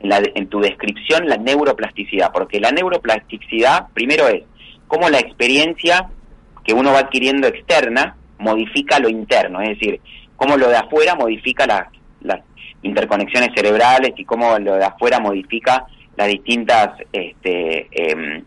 en 0.02 0.49
tu 0.49 0.61
descripción 0.61 1.28
la 1.28 1.37
neuroplasticidad, 1.37 2.33
porque 2.33 2.61
la 2.61 2.73
neuroplasticidad, 2.73 3.88
primero 3.95 4.28
es 4.28 4.42
cómo 4.88 5.09
la 5.09 5.19
experiencia 5.19 6.09
que 6.64 6.75
uno 6.75 6.92
va 6.92 7.00
adquiriendo 7.00 7.47
externa 7.47 8.16
modifica 8.38 8.99
lo 8.99 9.09
interno, 9.09 9.61
es 9.61 9.78
decir, 9.78 10.00
cómo 10.43 10.57
lo 10.57 10.69
de 10.69 10.77
afuera 10.77 11.15
modifica 11.15 11.89
las 12.21 12.41
interconexiones 12.83 13.51
cerebrales 13.55 14.13
y 14.17 14.25
cómo 14.25 14.59
lo 14.59 14.75
de 14.75 14.85
afuera 14.85 15.21
modifica 15.21 15.87
las 16.17 16.27
distintas 16.27 16.99
este, 17.13 17.87
em, 17.93 18.43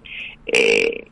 eh, 0.45 1.05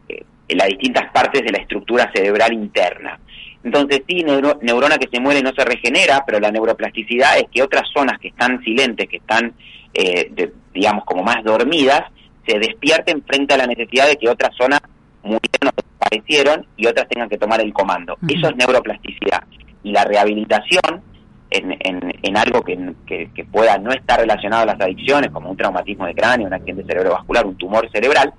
las 0.50 0.68
distintas 0.68 1.10
partes 1.14 1.42
de 1.42 1.52
la 1.52 1.60
estructura 1.60 2.12
cerebral 2.14 2.52
interna. 2.52 3.18
Entonces 3.64 4.02
sí, 4.06 4.26
neurona 4.26 4.98
que 4.98 5.08
se 5.10 5.22
muere 5.22 5.42
no 5.42 5.54
se 5.54 5.64
regenera, 5.64 6.22
pero 6.26 6.42
la 6.42 6.52
neuroplasticidad 6.52 7.38
es 7.38 7.46
que 7.50 7.64
otras 7.64 7.88
zonas 7.94 8.20
que 8.20 8.28
están 8.28 8.62
silentes, 8.62 9.08
que 9.08 9.18
están, 9.18 9.54
eh, 9.94 10.52
digamos, 10.74 11.06
como 11.06 11.24
más 11.24 11.42
dormidas, 11.46 12.02
se 12.46 12.60
despierten 12.60 13.24
frente 13.24 13.54
a 13.54 13.58
la 13.58 13.68
necesidad 13.68 14.10
de 14.10 14.18
que 14.18 14.28
otras 14.28 14.54
zonas 14.58 14.82
murieron 15.24 15.70
o 15.70 15.82
desaparecieron 15.82 16.68
y 16.76 16.88
otras 16.88 17.08
tengan 17.08 17.30
que 17.30 17.38
tomar 17.38 17.62
el 17.62 17.72
comando. 17.72 18.18
Eso 18.28 18.50
es 18.50 18.56
neuroplasticidad 18.58 19.44
y 19.84 19.92
la 19.92 20.06
rehabilitación 20.06 21.02
en, 21.50 21.78
en, 22.24 22.38
algo 22.38 22.64
que, 22.64 22.96
que, 23.06 23.46
pueda 23.46 23.78
no 23.78 23.92
estar 23.92 24.20
relacionado 24.20 24.64
a 24.64 24.74
las 24.74 24.82
adicciones, 24.82 25.30
como 25.30 25.52
un 25.52 25.58
traumatismo 25.58 26.06
de 26.08 26.16
cráneo, 26.16 26.48
un 26.48 26.54
accidente 26.54 26.86
cerebrovascular, 26.86 27.46
un 27.46 27.58
tumor 27.58 27.88
cerebral, 27.92 28.34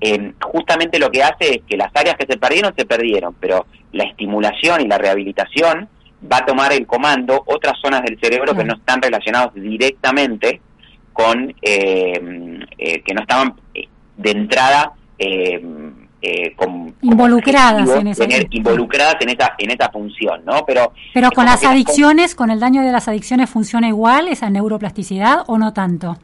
eh, 0.00 0.34
justamente 0.40 0.98
lo 0.98 1.10
que 1.10 1.22
hace 1.22 1.56
es 1.56 1.62
que 1.68 1.76
las 1.76 1.90
áreas 1.94 2.16
que 2.16 2.26
se 2.26 2.38
perdieron 2.38 2.74
se 2.76 2.84
perdieron, 2.84 3.34
pero 3.40 3.66
la 3.92 4.04
estimulación 4.04 4.82
y 4.82 4.86
la 4.86 4.98
rehabilitación 4.98 5.88
va 6.30 6.38
a 6.38 6.46
tomar 6.46 6.72
el 6.72 6.86
comando 6.86 7.42
otras 7.46 7.74
zonas 7.82 8.02
del 8.02 8.18
cerebro 8.20 8.54
que 8.54 8.64
no 8.64 8.74
están 8.74 9.00
relacionadas 9.02 9.54
directamente 9.54 10.60
con, 11.12 11.54
eh, 11.62 12.60
eh, 12.78 13.02
que 13.02 13.14
no 13.14 13.22
estaban 13.22 13.54
de 14.16 14.30
entrada 14.30 14.92
eh, 16.26 16.56
involucradas 17.02 17.90
en 17.90 18.06
esa 18.08 18.24
involucradas 18.50 19.16
en 19.20 19.30
esa 19.30 19.54
en 19.58 19.70
esa 19.70 19.90
función 19.90 20.44
no 20.44 20.64
pero 20.66 20.92
pero 21.12 21.30
con 21.30 21.44
las 21.44 21.64
adicciones 21.64 22.34
con 22.34 22.50
el 22.50 22.60
daño 22.60 22.82
de 22.82 22.92
las 22.92 23.08
adicciones 23.08 23.50
funciona 23.50 23.88
igual 23.88 24.28
esa 24.28 24.48
neuroplasticidad 24.48 25.44
o 25.46 25.58
no 25.58 25.72
tanto 25.72 26.16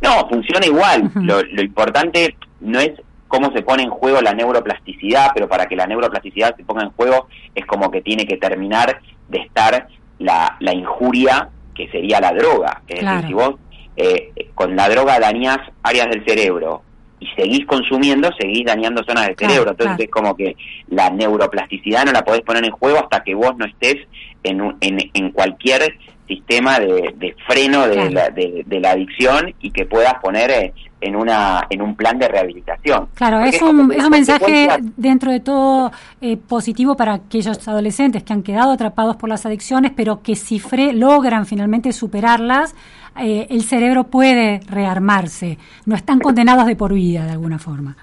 no 0.00 0.28
funciona 0.28 0.66
igual. 0.66 1.10
Lo, 1.14 1.40
importante 1.60 2.36
no 2.60 2.80
es 2.80 2.92
cómo 3.28 3.50
se 3.52 3.62
pone 3.62 3.82
en 3.82 3.90
juego 3.90 4.20
la 4.20 4.34
neuroplasticidad 4.34 5.30
pero 5.34 5.48
para 5.48 5.66
que 5.66 5.76
la 5.76 5.86
neuroplasticidad 5.86 6.56
se 6.56 6.64
ponga 6.64 6.84
en 6.84 6.90
juego 6.90 7.28
es 7.54 7.66
como 7.66 7.90
que 7.90 8.02
tiene 8.02 8.26
que 8.26 8.36
terminar 8.36 9.00
de 9.28 9.38
estar 9.38 9.88
la, 10.18 10.56
la 10.60 10.74
injuria 10.74 11.48
que 11.74 11.88
sería 11.88 12.20
la 12.20 12.32
droga. 12.32 12.82
Es 12.86 13.00
decir 13.00 13.26
si 13.26 13.34
vos 13.34 13.56
eh, 13.96 14.50
con 14.54 14.76
la 14.76 14.88
droga 14.88 15.18
dañás 15.18 15.58
áreas 15.82 16.08
del 16.10 16.24
cerebro 16.24 16.82
y 17.18 17.26
seguís 17.28 17.66
consumiendo, 17.66 18.30
seguís 18.38 18.64
dañando 18.64 19.02
zonas 19.04 19.26
del 19.26 19.36
cerebro. 19.36 19.70
Entonces 19.70 20.06
es 20.06 20.10
como 20.10 20.36
que 20.36 20.56
la 20.88 21.10
neuroplasticidad 21.10 22.04
no 22.04 22.12
la 22.12 22.24
podés 22.24 22.42
poner 22.42 22.64
en 22.64 22.72
juego 22.72 22.98
hasta 22.98 23.22
que 23.22 23.34
vos 23.34 23.56
no 23.56 23.64
estés 23.64 23.96
en, 24.42 24.76
en, 24.80 25.30
cualquier 25.32 25.96
sistema 26.28 26.78
de, 26.78 27.34
freno 27.46 27.86
de, 27.88 28.10
la, 28.10 28.30
de, 28.30 28.80
la, 28.80 28.90
adicción 28.90 29.54
y 29.60 29.70
que 29.70 29.86
puedas 29.86 30.14
poner 30.14 30.50
eh, 30.50 30.72
en 31.00 31.14
una 31.14 31.66
en 31.70 31.82
un 31.82 31.94
plan 31.94 32.18
de 32.18 32.28
rehabilitación. 32.28 33.08
Claro, 33.14 33.40
es 33.40 33.60
un, 33.60 33.92
es 33.92 34.04
un 34.04 34.10
mensaje 34.10 34.68
dentro 34.96 35.30
de 35.30 35.40
todo 35.40 35.92
eh, 36.20 36.36
positivo 36.36 36.96
para 36.96 37.14
aquellos 37.14 37.66
adolescentes 37.68 38.22
que 38.22 38.32
han 38.32 38.42
quedado 38.42 38.72
atrapados 38.72 39.16
por 39.16 39.28
las 39.28 39.46
adicciones, 39.46 39.92
pero 39.94 40.22
que 40.22 40.36
si 40.36 40.58
fre 40.58 40.92
logran 40.92 41.46
finalmente 41.46 41.92
superarlas, 41.92 42.74
eh, 43.20 43.46
el 43.50 43.62
cerebro 43.62 44.04
puede 44.04 44.60
rearmarse. 44.68 45.58
No 45.84 45.94
están 45.94 46.18
condenados 46.18 46.66
de 46.66 46.76
por 46.76 46.92
vida, 46.92 47.24
de 47.24 47.32
alguna 47.32 47.58
forma. 47.58 47.96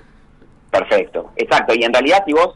Perfecto, 0.72 1.32
exacto. 1.36 1.74
Y 1.76 1.84
en 1.84 1.94
realidad, 1.94 2.24
si 2.26 2.34
vos, 2.34 2.56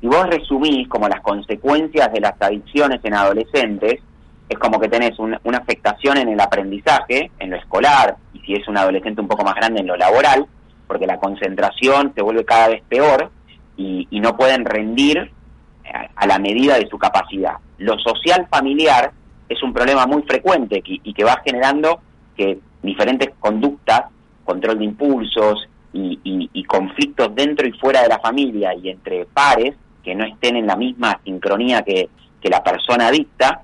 si 0.00 0.06
vos 0.06 0.26
resumís 0.26 0.88
como 0.88 1.08
las 1.08 1.20
consecuencias 1.20 2.12
de 2.12 2.20
las 2.20 2.40
adicciones 2.40 3.00
en 3.04 3.14
adolescentes, 3.14 4.00
es 4.48 4.58
como 4.58 4.80
que 4.80 4.88
tenés 4.88 5.18
una 5.18 5.58
afectación 5.58 6.16
en 6.16 6.28
el 6.28 6.40
aprendizaje, 6.40 7.30
en 7.38 7.50
lo 7.50 7.56
escolar, 7.56 8.16
y 8.32 8.40
si 8.40 8.54
es 8.54 8.66
un 8.66 8.78
adolescente 8.78 9.20
un 9.20 9.28
poco 9.28 9.44
más 9.44 9.54
grande, 9.54 9.80
en 9.80 9.86
lo 9.86 9.96
laboral, 9.96 10.46
porque 10.86 11.06
la 11.06 11.18
concentración 11.18 12.12
se 12.14 12.22
vuelve 12.22 12.44
cada 12.44 12.68
vez 12.68 12.82
peor 12.88 13.30
y, 13.76 14.08
no 14.10 14.36
pueden 14.36 14.64
rendir 14.64 15.30
a, 16.16 16.26
la 16.26 16.38
medida 16.38 16.76
de 16.76 16.88
su 16.88 16.98
capacidad. 16.98 17.56
Lo 17.76 17.98
social 17.98 18.48
familiar 18.50 19.12
es 19.48 19.62
un 19.62 19.72
problema 19.72 20.06
muy 20.06 20.22
frecuente 20.22 20.82
y, 20.84 21.12
que 21.12 21.24
va 21.24 21.40
generando 21.44 22.00
que 22.36 22.58
diferentes 22.82 23.30
conductas, 23.40 24.04
control 24.44 24.78
de 24.78 24.84
impulsos 24.84 25.68
y, 25.92 26.64
conflictos 26.64 27.34
dentro 27.34 27.66
y 27.66 27.72
fuera 27.72 28.02
de 28.02 28.08
la 28.08 28.18
familia 28.18 28.74
y 28.74 28.90
entre 28.90 29.24
pares 29.24 29.74
que 30.04 30.14
no 30.14 30.24
estén 30.24 30.56
en 30.56 30.66
la 30.66 30.76
misma 30.76 31.18
sincronía 31.24 31.82
que, 31.82 32.10
la 32.42 32.62
persona 32.62 33.08
adicta, 33.08 33.62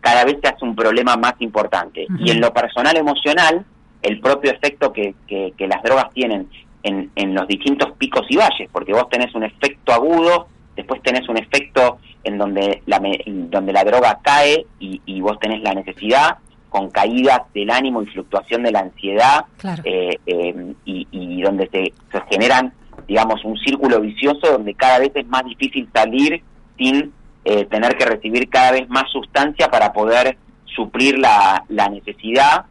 cada 0.00 0.24
vez 0.24 0.38
se 0.42 0.48
hace 0.48 0.64
un 0.64 0.74
problema 0.74 1.16
más 1.16 1.34
importante. 1.40 2.06
Y 2.18 2.30
en 2.30 2.40
lo 2.40 2.52
personal 2.52 2.96
emocional, 2.96 3.64
el 4.02 4.20
propio 4.20 4.50
efecto 4.50 4.92
que, 4.92 5.14
las 5.58 5.82
drogas 5.82 6.10
tienen 6.12 6.48
en, 6.82 7.10
en 7.14 7.34
los 7.34 7.46
distintos 7.46 7.92
picos 7.98 8.26
y 8.28 8.36
valles, 8.36 8.68
porque 8.72 8.92
vos 8.92 9.08
tenés 9.08 9.34
un 9.34 9.44
efecto 9.44 9.92
agudo 9.92 10.48
después 10.76 11.02
tenés 11.02 11.28
un 11.28 11.36
efecto 11.36 11.98
en 12.24 12.38
donde 12.38 12.82
la, 12.86 13.00
donde 13.26 13.72
la 13.72 13.84
droga 13.84 14.18
cae 14.22 14.66
y, 14.78 15.20
vos 15.20 15.38
tenés 15.40 15.62
la 15.62 15.74
necesidad 15.74 16.38
con 16.68 16.90
caídas 16.90 17.40
del 17.54 17.70
ánimo 17.70 18.02
y 18.02 18.06
fluctuación 18.06 18.64
de 18.64 18.72
la 18.72 18.80
ansiedad 18.80 19.44
eh, 19.84 20.18
eh, 20.26 20.74
y, 20.84 21.42
donde 21.42 21.68
se, 21.70 21.92
generan, 22.30 22.72
digamos, 23.06 23.44
un 23.44 23.56
círculo 23.58 24.00
vicioso 24.00 24.50
donde 24.50 24.74
cada 24.74 24.98
vez 24.98 25.12
es 25.14 25.26
más 25.28 25.44
difícil 25.44 25.88
salir 25.94 26.42
sin 26.76 27.12
eh, 27.44 27.66
tener 27.66 27.96
que 27.96 28.06
recibir 28.06 28.48
cada 28.48 28.72
vez 28.72 28.88
más 28.88 29.04
sustancia 29.12 29.68
para 29.68 29.92
poder 29.92 30.36
suplir 30.64 31.18
la, 31.18 31.62
la 31.68 31.88
necesidad 31.88 32.64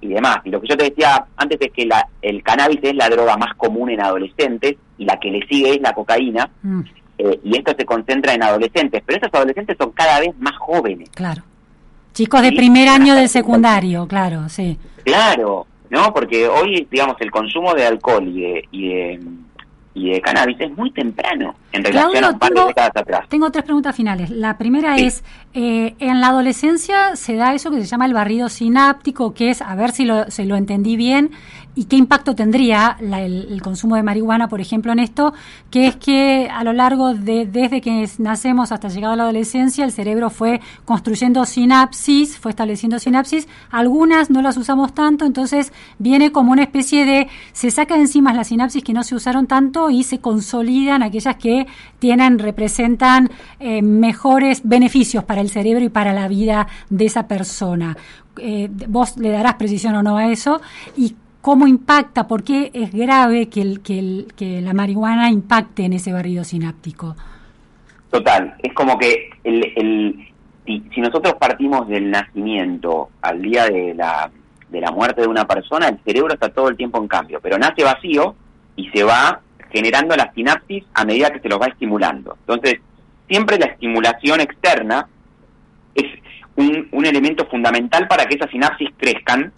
y 0.00 0.06
demás. 0.06 0.38
Y 0.44 0.50
lo 0.50 0.60
que 0.60 0.68
yo 0.68 0.76
te 0.76 0.84
decía 0.84 1.26
antes 1.36 1.58
es 1.60 1.72
que 1.72 1.84
la, 1.84 2.06
el 2.22 2.44
cannabis 2.44 2.78
es 2.80 2.94
la 2.94 3.08
droga 3.08 3.36
más 3.36 3.54
común 3.54 3.90
en 3.90 4.00
adolescentes 4.00 4.76
y 4.98 5.04
la 5.04 5.18
que 5.18 5.32
le 5.32 5.44
sigue 5.48 5.72
es 5.72 5.80
la 5.80 5.92
cocaína. 5.94 6.48
Mm. 6.62 6.82
Eh, 7.18 7.40
y 7.42 7.56
esto 7.56 7.74
se 7.76 7.84
concentra 7.84 8.32
en 8.32 8.42
adolescentes, 8.42 9.02
pero 9.04 9.18
esos 9.18 9.34
adolescentes 9.34 9.76
son 9.78 9.90
cada 9.90 10.20
vez 10.20 10.38
más 10.38 10.56
jóvenes. 10.56 11.10
Claro. 11.10 11.42
Chicos 12.14 12.42
de 12.42 12.52
primer 12.52 12.88
año 12.88 13.14
del 13.14 13.28
secundario, 13.28 14.06
claro, 14.06 14.48
sí. 14.48 14.78
Claro, 15.04 15.66
¿no? 15.90 16.12
Porque 16.12 16.48
hoy, 16.48 16.86
digamos, 16.90 17.16
el 17.20 17.30
consumo 17.30 17.74
de 17.74 17.86
alcohol 17.86 18.26
y 18.26 18.40
de, 18.40 18.64
y 18.72 18.88
de, 18.88 19.20
y 19.98 20.10
de 20.10 20.20
cannabis 20.20 20.56
es 20.60 20.76
muy 20.76 20.90
temprano 20.90 21.54
en 21.72 21.84
relación 21.84 22.24
a 22.24 22.30
un 22.30 22.38
par 22.38 22.52
de 22.52 22.64
décadas 22.64 22.92
atrás. 22.94 23.28
Tengo 23.28 23.50
tres 23.50 23.64
preguntas 23.64 23.94
finales. 23.94 24.30
La 24.30 24.56
primera 24.56 24.96
es, 24.96 25.24
eh, 25.54 25.94
en 25.98 26.20
la 26.20 26.28
adolescencia 26.28 27.16
se 27.16 27.34
da 27.34 27.54
eso 27.54 27.70
que 27.70 27.78
se 27.78 27.86
llama 27.86 28.06
el 28.06 28.14
barrido 28.14 28.48
sináptico, 28.48 29.34
que 29.34 29.50
es, 29.50 29.60
a 29.60 29.74
ver 29.74 29.90
si 29.90 30.04
lo, 30.04 30.30
se 30.30 30.44
lo 30.44 30.56
entendí 30.56 30.96
bien, 30.96 31.30
y 31.78 31.84
qué 31.84 31.94
impacto 31.94 32.34
tendría 32.34 32.96
el, 33.00 33.62
consumo 33.62 33.94
de 33.94 34.02
marihuana, 34.02 34.48
por 34.48 34.60
ejemplo, 34.60 34.90
en 34.90 34.98
esto, 34.98 35.32
que 35.70 35.86
es 35.86 35.94
que 35.94 36.48
a 36.52 36.64
lo 36.64 36.72
largo 36.72 37.14
de, 37.14 37.46
desde 37.46 37.80
que 37.80 38.04
nacemos 38.18 38.72
hasta 38.72 38.88
llegado 38.88 39.12
a 39.12 39.16
la 39.16 39.22
adolescencia, 39.22 39.84
el 39.84 39.92
cerebro 39.92 40.28
fue 40.28 40.60
construyendo 40.84 41.44
sinapsis, 41.44 42.36
fue 42.36 42.50
estableciendo 42.50 42.98
sinapsis, 42.98 43.46
algunas 43.70 44.28
no 44.28 44.42
las 44.42 44.56
usamos 44.56 44.92
tanto, 44.92 45.24
entonces 45.24 45.72
viene 46.00 46.32
como 46.32 46.50
una 46.50 46.64
especie 46.64 47.04
de, 47.04 47.28
se 47.52 47.70
saca 47.70 47.94
de 47.94 48.00
encima 48.00 48.32
las 48.32 48.48
sinapsis 48.48 48.82
que 48.82 48.92
no 48.92 49.04
se 49.04 49.14
usaron 49.14 49.46
tanto 49.46 49.87
y 49.90 50.02
se 50.02 50.20
consolidan 50.20 51.02
aquellas 51.02 51.36
que 51.36 51.66
tienen, 51.98 52.38
representan 52.38 53.30
eh, 53.60 53.82
mejores 53.82 54.62
beneficios 54.64 55.24
para 55.24 55.40
el 55.40 55.50
cerebro 55.50 55.84
y 55.84 55.88
para 55.88 56.12
la 56.12 56.28
vida 56.28 56.68
de 56.90 57.06
esa 57.06 57.28
persona. 57.28 57.96
Eh, 58.38 58.68
vos 58.88 59.16
le 59.16 59.30
darás 59.30 59.54
precisión 59.54 59.94
o 59.96 60.02
no 60.02 60.16
a 60.16 60.30
eso 60.30 60.60
y 60.96 61.14
cómo 61.40 61.66
impacta, 61.66 62.26
por 62.26 62.42
qué 62.42 62.70
es 62.74 62.92
grave 62.92 63.48
que, 63.48 63.62
el, 63.62 63.80
que, 63.80 64.60
la 64.60 64.74
marihuana 64.74 65.30
impacte 65.30 65.84
en 65.84 65.94
ese 65.94 66.12
barrido 66.12 66.44
sináptico. 66.44 67.16
Total, 68.10 68.54
es 68.62 68.72
como 68.74 68.98
que 68.98 69.30
si, 70.66 70.84
si, 70.94 71.00
nosotros 71.00 71.34
partimos 71.34 71.88
del 71.88 72.10
nacimiento 72.10 73.10
al 73.22 73.42
día 73.42 73.64
de 73.66 73.94
la, 73.94 74.30
de 74.70 74.80
la 74.80 74.90
muerte 74.90 75.22
de 75.22 75.26
una 75.26 75.46
persona, 75.46 75.88
el 75.88 75.98
cerebro 76.04 76.34
está 76.34 76.48
todo 76.48 76.68
el 76.68 76.76
tiempo 76.76 76.98
en 76.98 77.08
cambio, 77.08 77.40
pero 77.40 77.58
nace 77.58 77.84
vacío 77.84 78.34
y 78.76 78.88
se 78.90 79.02
va 79.02 79.40
generando 79.70 80.16
la 80.16 80.32
sinapsis 80.32 80.84
a 80.94 81.04
medida 81.04 81.30
que 81.30 81.40
se 81.40 81.48
los 81.48 81.60
va 81.60 81.66
estimulando. 81.66 82.36
Entonces, 82.40 82.80
siempre 83.28 83.58
la 83.58 83.66
estimulación 83.66 84.40
externa 84.40 85.08
es 85.94 86.06
un, 86.56 86.88
un 86.92 87.06
elemento 87.06 87.46
fundamental 87.46 88.08
para 88.08 88.26
que 88.26 88.36
esas 88.36 88.50
sinapsis 88.50 88.90
crezcan 88.96 89.52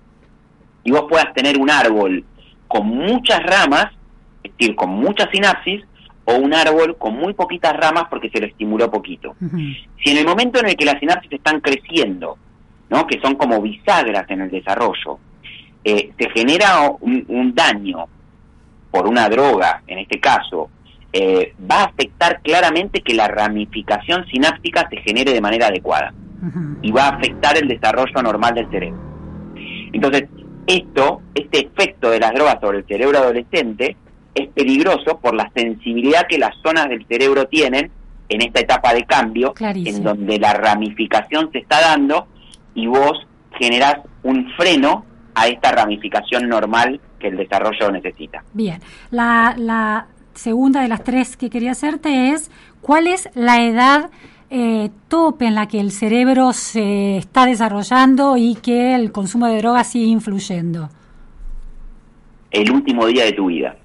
y 0.84 0.90
vos 0.90 1.06
puedas 1.08 1.32
tener 1.34 1.58
un 1.58 1.70
árbol 1.70 2.24
con 2.68 2.86
muchas 2.86 3.42
ramas, 3.42 3.86
es 4.42 4.52
decir, 4.56 4.76
con 4.76 4.90
muchas 4.90 5.28
sinapsis, 5.30 5.82
o 6.24 6.36
un 6.36 6.54
árbol 6.54 6.96
con 6.96 7.16
muy 7.16 7.34
poquitas 7.34 7.76
ramas 7.76 8.04
porque 8.08 8.30
se 8.30 8.40
lo 8.40 8.46
estimuló 8.46 8.90
poquito. 8.90 9.34
Si 10.02 10.10
en 10.10 10.18
el 10.18 10.26
momento 10.26 10.60
en 10.60 10.68
el 10.68 10.76
que 10.76 10.84
las 10.84 10.98
sinapsis 11.00 11.32
están 11.32 11.60
creciendo, 11.60 12.38
¿no? 12.88 13.06
que 13.06 13.20
son 13.20 13.34
como 13.34 13.60
bisagras 13.60 14.28
en 14.30 14.42
el 14.42 14.50
desarrollo, 14.50 15.18
eh, 15.82 16.12
se 16.18 16.30
genera 16.30 16.90
un, 17.00 17.54
daño 17.54 18.06
por 18.90 19.06
una 19.06 19.28
droga, 19.28 19.82
en 19.86 19.98
este 19.98 20.20
caso, 20.20 20.70
eh, 21.12 21.54
va 21.70 21.82
a 21.82 21.84
afectar 21.86 22.40
claramente 22.42 23.02
que 23.02 23.14
la 23.14 23.28
ramificación 23.28 24.26
sináptica 24.26 24.88
se 24.88 24.98
genere 24.98 25.32
de 25.32 25.40
manera 25.40 25.66
adecuada 25.66 26.14
y 26.80 26.90
va 26.90 27.04
a 27.04 27.16
afectar 27.16 27.58
el 27.58 27.68
desarrollo 27.68 28.22
normal 28.22 28.54
del 28.54 28.70
cerebro. 28.70 28.98
Entonces, 29.92 30.28
esto, 30.66 31.20
este 31.34 31.66
efecto 31.66 32.10
de 32.10 32.20
las 32.20 32.32
drogas 32.32 32.58
sobre 32.60 32.78
el 32.78 32.86
cerebro 32.86 33.18
adolescente, 33.18 33.96
es 34.34 34.48
peligroso 34.48 35.18
por 35.20 35.34
la 35.34 35.50
sensibilidad 35.54 36.26
que 36.28 36.38
las 36.38 36.56
zonas 36.62 36.88
del 36.88 37.04
cerebro 37.06 37.46
tienen 37.46 37.90
en 38.28 38.42
esta 38.42 38.60
etapa 38.60 38.94
de 38.94 39.04
cambio, 39.04 39.52
en 39.58 40.02
donde 40.02 40.38
la 40.38 40.52
ramificación 40.54 41.50
se 41.52 41.58
está 41.58 41.80
dando 41.80 42.28
y 42.74 42.86
vos 42.86 43.26
generás 43.58 43.96
un 44.22 44.48
freno 44.56 45.04
a 45.34 45.48
esta 45.48 45.72
ramificación 45.72 46.48
normal 46.48 47.00
que 47.18 47.28
el 47.28 47.36
desarrollo 47.36 47.90
necesita. 47.92 48.42
Bien, 48.52 48.80
la, 49.10 49.54
la 49.56 50.06
segunda 50.34 50.82
de 50.82 50.88
las 50.88 51.04
tres 51.04 51.36
que 51.36 51.50
quería 51.50 51.72
hacerte 51.72 52.30
es, 52.30 52.50
¿cuál 52.80 53.06
es 53.06 53.28
la 53.34 53.62
edad 53.62 54.10
eh, 54.50 54.90
tope 55.08 55.46
en 55.46 55.54
la 55.54 55.68
que 55.68 55.80
el 55.80 55.92
cerebro 55.92 56.52
se 56.52 57.18
está 57.18 57.46
desarrollando 57.46 58.36
y 58.36 58.56
que 58.56 58.94
el 58.94 59.12
consumo 59.12 59.46
de 59.46 59.58
drogas 59.58 59.88
sigue 59.88 60.06
influyendo? 60.06 60.88
El 62.50 62.70
último 62.72 63.06
día 63.06 63.24
de 63.24 63.32
tu 63.32 63.46
vida. 63.46 63.76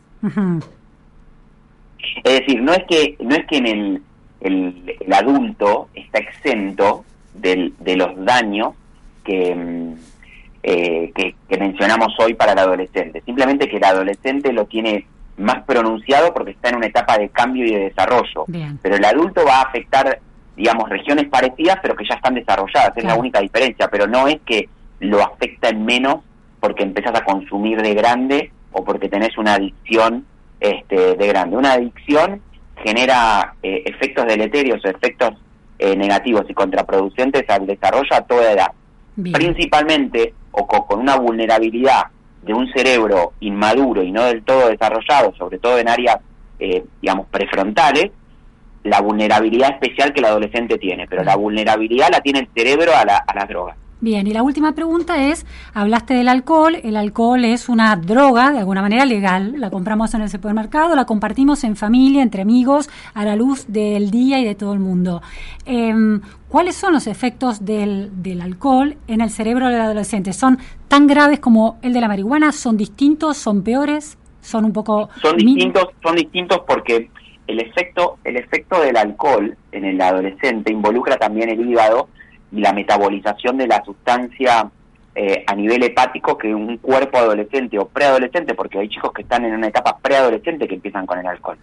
Es 2.24 2.40
decir, 2.40 2.62
no 2.62 2.74
es 2.74 2.84
que 2.88 3.16
no 3.20 3.36
es 3.36 3.46
que 3.46 3.58
en 3.58 3.68
el, 3.68 4.02
el, 4.42 5.14
adulto 5.14 5.90
está 5.94 6.20
exento 6.20 7.06
del, 7.34 7.74
de 7.80 7.96
los 7.96 8.26
daños 8.26 8.74
que, 9.24 9.54
mm, 9.54 9.96
eh, 10.68 11.12
que, 11.14 11.36
mencionamos 11.60 12.16
hoy 12.20 12.34
para 12.34 12.54
el 12.54 12.60
adolescente. 12.60 13.22
Simplemente 13.24 13.70
que 13.70 13.78
el 13.78 13.84
adolescente 13.84 14.52
lo 14.52 14.66
tiene 14.66 15.06
más 15.38 15.64
pronunciado 15.64 16.34
porque 16.34 16.52
está 16.52 16.70
en 16.70 16.78
una 16.78 16.88
etapa 16.88 17.20
de 17.20 17.30
cambio 17.30 17.66
y 17.66 17.72
de 17.72 17.90
desarrollo. 17.90 18.46
Pero 18.82 18.96
el 18.96 19.06
adulto 19.06 19.46
va 19.46 19.58
a 19.60 19.64
afectar 19.64 20.20
digamos, 20.56 20.90
regiones 20.90 21.28
parecidas, 21.28 21.78
pero 21.82 21.96
que 21.96 22.06
ya 22.08 22.16
están 22.16 22.34
desarrolladas. 22.34 22.94
Es 22.96 23.04
la 23.04 23.16
única 23.16 23.42
diferencia, 23.42 23.90
pero 23.90 24.08
no 24.08 24.28
es 24.28 24.40
que 24.46 24.68
lo 25.00 25.22
afecta 25.22 25.70
en 25.70 25.86
menos 25.86 26.24
porque 26.60 26.84
empezás 26.84 27.14
a 27.20 27.24
consumir 27.24 27.82
de 27.82 27.94
grande 27.94 28.52
o 28.72 28.84
porque 28.84 29.08
tenés 29.08 29.38
una 29.38 29.56
adicción 29.56 30.26
este, 30.60 31.16
de 31.16 31.28
grande. 31.28 31.58
Una 31.58 31.74
adicción 31.74 32.42
genera 32.84 33.54
eh, 33.62 33.84
efectos 33.86 34.26
deleterios 34.26 34.84
o 34.84 34.88
efectos 34.88 35.34
eh, 35.78 35.96
negativos 35.96 36.46
y 36.50 36.54
contraproducentes 36.54 37.48
al 37.50 37.68
desarrollo 37.68 38.16
a 38.16 38.22
toda 38.22 38.52
edad. 38.52 38.72
Principalmente 39.16 40.34
o 40.58 40.88
con 40.88 41.00
una 41.00 41.18
vulnerabilidad 41.18 42.06
de 42.42 42.54
un 42.54 42.72
cerebro 42.72 43.34
inmaduro 43.40 44.04
y 44.04 44.12
no 44.12 44.24
del 44.24 44.44
todo 44.44 44.70
desarrollado, 44.70 45.34
sobre 45.36 45.58
todo 45.58 45.78
en 45.80 45.90
áreas, 45.90 46.18
eh, 46.60 46.84
digamos, 47.02 47.28
prefrontales, 47.28 48.12
la 48.84 49.02
vulnerabilidad 49.02 49.72
especial 49.72 50.14
que 50.14 50.20
el 50.20 50.26
adolescente 50.26 50.78
tiene, 50.78 51.08
pero 51.08 51.24
la 51.24 51.36
vulnerabilidad 51.36 52.10
la 52.12 52.22
tiene 52.22 52.40
el 52.40 52.50
cerebro 52.56 52.96
a, 52.96 53.04
la, 53.04 53.18
a 53.18 53.34
las 53.34 53.48
drogas. 53.48 53.78
Bien, 54.02 54.28
y 54.28 54.34
la 54.34 54.44
última 54.44 54.74
pregunta 54.74 55.30
es, 55.30 55.46
hablaste 55.74 56.14
del 56.14 56.28
alcohol, 56.28 56.76
el 56.84 56.98
alcohol 56.98 57.46
es 57.46 57.70
una 57.70 57.96
droga 57.96 58.52
de 58.52 58.60
alguna 58.60 58.82
manera 58.82 59.06
legal, 59.06 59.56
la 59.58 59.70
compramos 59.70 60.14
en 60.14 60.22
el 60.22 60.30
supermercado, 60.30 60.96
la 60.96 61.06
compartimos 61.06 61.64
en 61.64 61.78
familia, 61.78 62.22
entre 62.22 62.42
amigos, 62.42 62.90
a 63.14 63.24
la 63.24 63.38
luz 63.38 63.66
del 63.70 64.12
día 64.12 64.40
y 64.40 64.46
de 64.46 64.54
todo 64.54 64.74
el 64.74 64.80
mundo. 64.80 65.22
Em, 65.66 66.20
¿Cuáles 66.50 66.76
son 66.76 66.94
los 66.94 67.08
efectos 67.08 67.64
del, 67.64 68.22
del 68.22 68.42
alcohol 68.42 68.98
en 69.08 69.22
el 69.22 69.30
cerebro 69.30 69.70
del 69.70 69.80
adolescente? 69.80 70.34
¿Son 70.34 70.60
tan 70.90 71.08
graves 71.08 71.40
como 71.40 71.80
el 71.82 71.94
de 71.94 72.02
la 72.02 72.10
marihuana? 72.10 72.52
¿Son 72.52 72.76
distintos? 72.76 73.38
¿Son 73.38 73.64
peores? 73.64 74.18
¿Son 74.42 74.66
un 74.66 74.74
poco...? 74.74 75.10
Son 75.22 75.38
distintos, 75.38 75.88
son 76.04 76.16
distintos 76.16 76.60
porque 76.68 77.10
el 77.48 77.60
efecto, 77.60 78.18
el 78.26 78.36
efecto 78.36 78.82
del 78.82 78.98
alcohol 78.98 79.56
en 79.72 79.86
el 79.86 80.02
adolescente 80.02 80.72
involucra 80.72 81.18
también 81.18 81.50
el 81.50 81.68
hígado 81.68 82.10
y 82.56 82.62
la 82.62 82.74
metabolización 82.74 83.58
de 83.58 83.68
la 83.68 83.84
sustancia 83.84 84.70
eh, 85.14 85.44
a 85.46 85.56
nivel 85.56 85.84
hepático 85.84 86.38
que 86.38 86.54
un 86.54 86.78
cuerpo 86.78 87.18
adolescente 87.18 87.78
o 87.78 87.88
preadolescente, 87.88 88.54
porque 88.54 88.80
hay 88.80 88.90
chicos 88.90 89.12
que 89.14 89.22
están 89.22 89.46
en 89.46 89.54
una 89.54 89.68
etapa 89.68 89.98
preadolescente 89.98 90.68
que 90.68 90.76
empiezan 90.76 91.06
con 91.06 91.20
el 91.20 91.28
alcohol. 91.28 91.58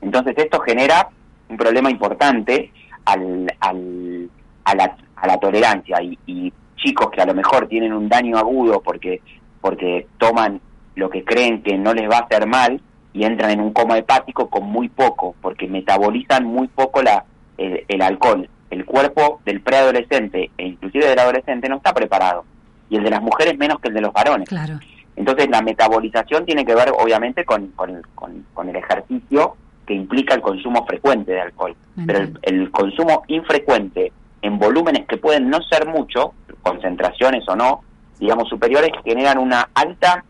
Entonces 0.00 0.34
esto 0.36 0.60
genera 0.60 1.08
un 1.48 1.56
problema 1.56 1.90
importante 1.90 2.72
al, 3.04 3.52
al, 3.60 4.30
a, 4.64 4.74
la, 4.74 4.96
a 5.16 5.26
la 5.26 5.38
tolerancia 5.38 6.02
y, 6.02 6.18
y 6.26 6.52
chicos 6.76 7.10
que 7.10 7.20
a 7.20 7.26
lo 7.26 7.34
mejor 7.34 7.68
tienen 7.68 7.92
un 7.92 8.08
daño 8.08 8.38
agudo 8.38 8.80
porque 8.80 9.20
porque 9.60 10.06
toman 10.18 10.60
lo 10.94 11.10
que 11.10 11.24
creen 11.24 11.62
que 11.62 11.76
no 11.76 11.94
les 11.94 12.08
va 12.10 12.18
a 12.18 12.20
hacer 12.20 12.46
mal 12.46 12.80
y 13.12 13.24
entran 13.24 13.50
en 13.50 13.60
un 13.60 13.72
coma 13.72 13.98
hepático 13.98 14.48
con 14.48 14.64
muy 14.64 14.88
poco, 14.88 15.34
porque 15.40 15.66
metabolizan 15.66 16.44
muy 16.44 16.68
poco 16.68 17.02
la, 17.02 17.24
el, 17.58 18.02
alcohol. 18.02 18.48
El 18.70 18.84
cuerpo 18.84 19.40
del 19.44 19.60
preadolescente 19.60 20.50
e 20.56 20.66
inclusive 20.66 21.06
del 21.08 21.18
adolescente 21.18 21.68
no 21.68 21.76
está 21.76 21.92
preparado. 21.92 22.44
Y 22.88 22.96
el 22.96 23.04
de 23.04 23.10
las 23.10 23.22
mujeres 23.22 23.58
menos 23.58 23.80
que 23.80 23.88
el 23.88 23.94
de 23.94 24.00
los 24.00 24.12
varones. 24.12 24.48
Claro. 24.48 24.78
Entonces 25.16 25.50
la 25.50 25.60
metabolización 25.60 26.46
tiene 26.46 26.64
que 26.64 26.74
ver 26.74 26.92
obviamente 26.98 27.44
con, 27.44 27.68
con, 27.68 28.00
con, 28.14 28.68
el 28.68 28.76
ejercicio 28.76 29.56
que 29.86 29.94
implica 29.94 30.34
el 30.34 30.40
consumo 30.40 30.86
frecuente 30.86 31.32
de 31.32 31.40
alcohol. 31.40 31.76
Pero 32.06 32.28
el, 32.42 32.70
consumo 32.70 33.24
infrecuente 33.26 34.12
en 34.40 34.58
volúmenes 34.58 35.06
que 35.06 35.18
pueden 35.18 35.50
no 35.50 35.60
ser 35.62 35.86
mucho, 35.86 36.32
concentraciones 36.62 37.46
o 37.48 37.56
no, 37.56 37.82
digamos 38.18 38.48
superiores, 38.48 38.90
generan 39.04 39.38
una 39.38 39.68
alta 39.74 40.24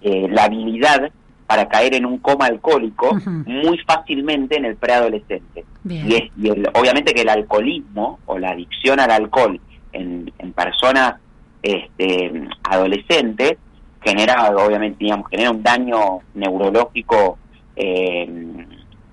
eh, 0.00 0.28
labilidad 0.30 1.10
para 1.48 1.66
caer 1.66 1.94
en 1.94 2.04
un 2.04 2.18
coma 2.18 2.44
alcohólico 2.44 3.18
muy 3.46 3.78
fácilmente 3.78 4.58
en 4.58 4.66
el 4.66 4.76
preadolescente. 4.76 5.64
Y, 5.88 6.14
es, 6.14 6.30
y 6.36 6.50
obviamente 6.50 7.14
que 7.14 7.22
el 7.22 7.30
alcoholismo 7.30 8.18
o 8.26 8.38
la 8.38 8.50
adicción 8.50 9.00
al 9.00 9.10
alcohol 9.10 9.58
en, 9.92 10.30
personas 10.54 11.14
este, 11.62 12.48
adolescentes 12.64 13.56
genera, 14.02 14.50
obviamente, 14.50 14.98
digamos, 15.00 15.30
genera 15.30 15.50
un 15.50 15.62
daño 15.62 16.18
neurológico 16.34 17.38
eh, 17.76 18.28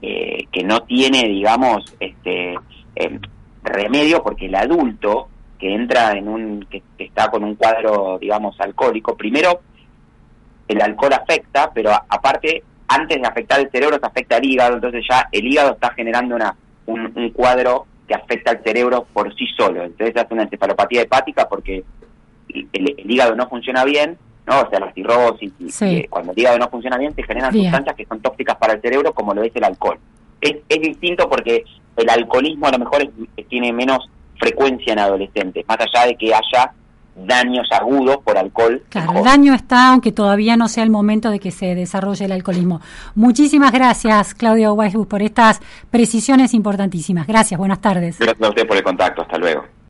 eh, 0.01 0.45
que 0.51 0.63
no 0.65 0.81
tiene, 0.81 1.29
digamos, 1.29 1.85
este 2.01 2.55
eh, 2.97 3.19
remedio 3.63 4.21
porque 4.21 4.47
el 4.47 4.55
adulto 4.55 5.29
que 5.57 5.73
entra 5.73 6.17
en 6.17 6.27
un 6.27 6.67
que 6.69 6.83
está 6.97 7.31
con 7.31 7.45
un 7.45 7.55
cuadro, 7.55 8.19
digamos, 8.19 8.59
alcohólico, 8.59 9.15
primero 9.15 9.61
el 10.67 10.81
alcohol 10.81 11.13
afecta, 11.13 11.71
pero 11.73 11.91
aparte, 11.91 12.63
antes 12.87 13.21
de 13.21 13.27
afectar 13.27 13.59
el 13.59 13.69
cerebro, 13.69 13.99
se 13.99 14.05
afecta 14.05 14.37
el 14.37 14.45
hígado, 14.45 14.75
entonces 14.75 15.05
ya 15.09 15.27
el 15.31 15.45
hígado 15.45 15.73
está 15.73 15.91
generando 15.93 16.35
una, 16.35 16.55
un, 16.85 17.29
cuadro 17.31 17.85
que 18.07 18.15
afecta 18.15 18.51
al 18.51 18.63
cerebro 18.63 19.07
por 19.13 19.33
sí 19.35 19.45
solo. 19.57 19.83
Entonces 19.83 20.15
hace 20.15 20.33
una 20.33 20.43
encefalopatía 20.43 21.01
hepática 21.01 21.47
porque 21.47 21.83
el, 22.49 23.11
hígado 23.11 23.35
no 23.35 23.47
funciona 23.47 23.83
bien, 23.83 24.17
¿no? 24.45 24.61
O 24.61 24.69
sea, 24.69 24.79
la 24.79 24.93
cirrosis, 24.93 25.51
y, 25.59 26.07
cuando 26.07 26.31
el 26.31 26.39
hígado 26.39 26.57
no 26.59 26.69
funciona 26.69 26.97
bien, 26.97 27.15
se 27.15 27.23
generan 27.23 27.51
sustancias 27.51 27.95
que 27.95 28.05
son 28.05 28.21
tóxicas 28.21 28.55
para 28.57 28.73
el 28.73 28.81
cerebro, 28.81 29.13
como 29.13 29.33
lo 29.33 29.43
es 29.43 29.55
el 29.55 29.63
alcohol. 29.63 29.99
Es, 30.41 30.57
es 30.69 30.81
distinto 30.81 31.29
porque 31.29 31.63
el 31.97 32.09
alcoholismo 32.09 32.67
a 32.67 32.71
lo 32.71 32.79
mejor 32.79 33.09
tiene 33.49 33.71
menos 33.73 34.09
frecuencia 34.37 34.93
en 34.93 34.99
adolescentes, 34.99 35.65
más 35.67 35.77
allá 35.79 36.07
de 36.07 36.15
que 36.15 36.33
haya 36.33 36.73
daños 37.15 37.67
agudos 37.71 38.17
por 38.23 38.37
alcohol. 38.37 38.83
Claro, 38.89 39.17
el 39.17 39.23
daño 39.23 39.53
está, 39.53 39.91
aunque 39.91 40.11
todavía 40.11 40.57
no 40.57 40.67
sea 40.67 40.83
el 40.83 40.89
momento 40.89 41.29
de 41.29 41.39
que 41.39 41.51
se 41.51 41.75
desarrolle 41.75 42.25
el 42.25 42.31
alcoholismo. 42.31 42.81
Muchísimas 43.15 43.71
gracias, 43.71 44.33
Claudio 44.33 44.73
Weisbuch, 44.73 45.07
por 45.07 45.21
estas 45.21 45.61
precisiones 45.89 46.53
importantísimas. 46.53 47.27
Gracias, 47.27 47.57
buenas 47.57 47.81
tardes. 47.81 48.19
Gracias 48.19 48.41
a 48.41 48.49
usted 48.49 48.67
por 48.67 48.77
el 48.77 48.83
contacto, 48.83 49.21
hasta 49.21 49.37
luego. 49.37 49.63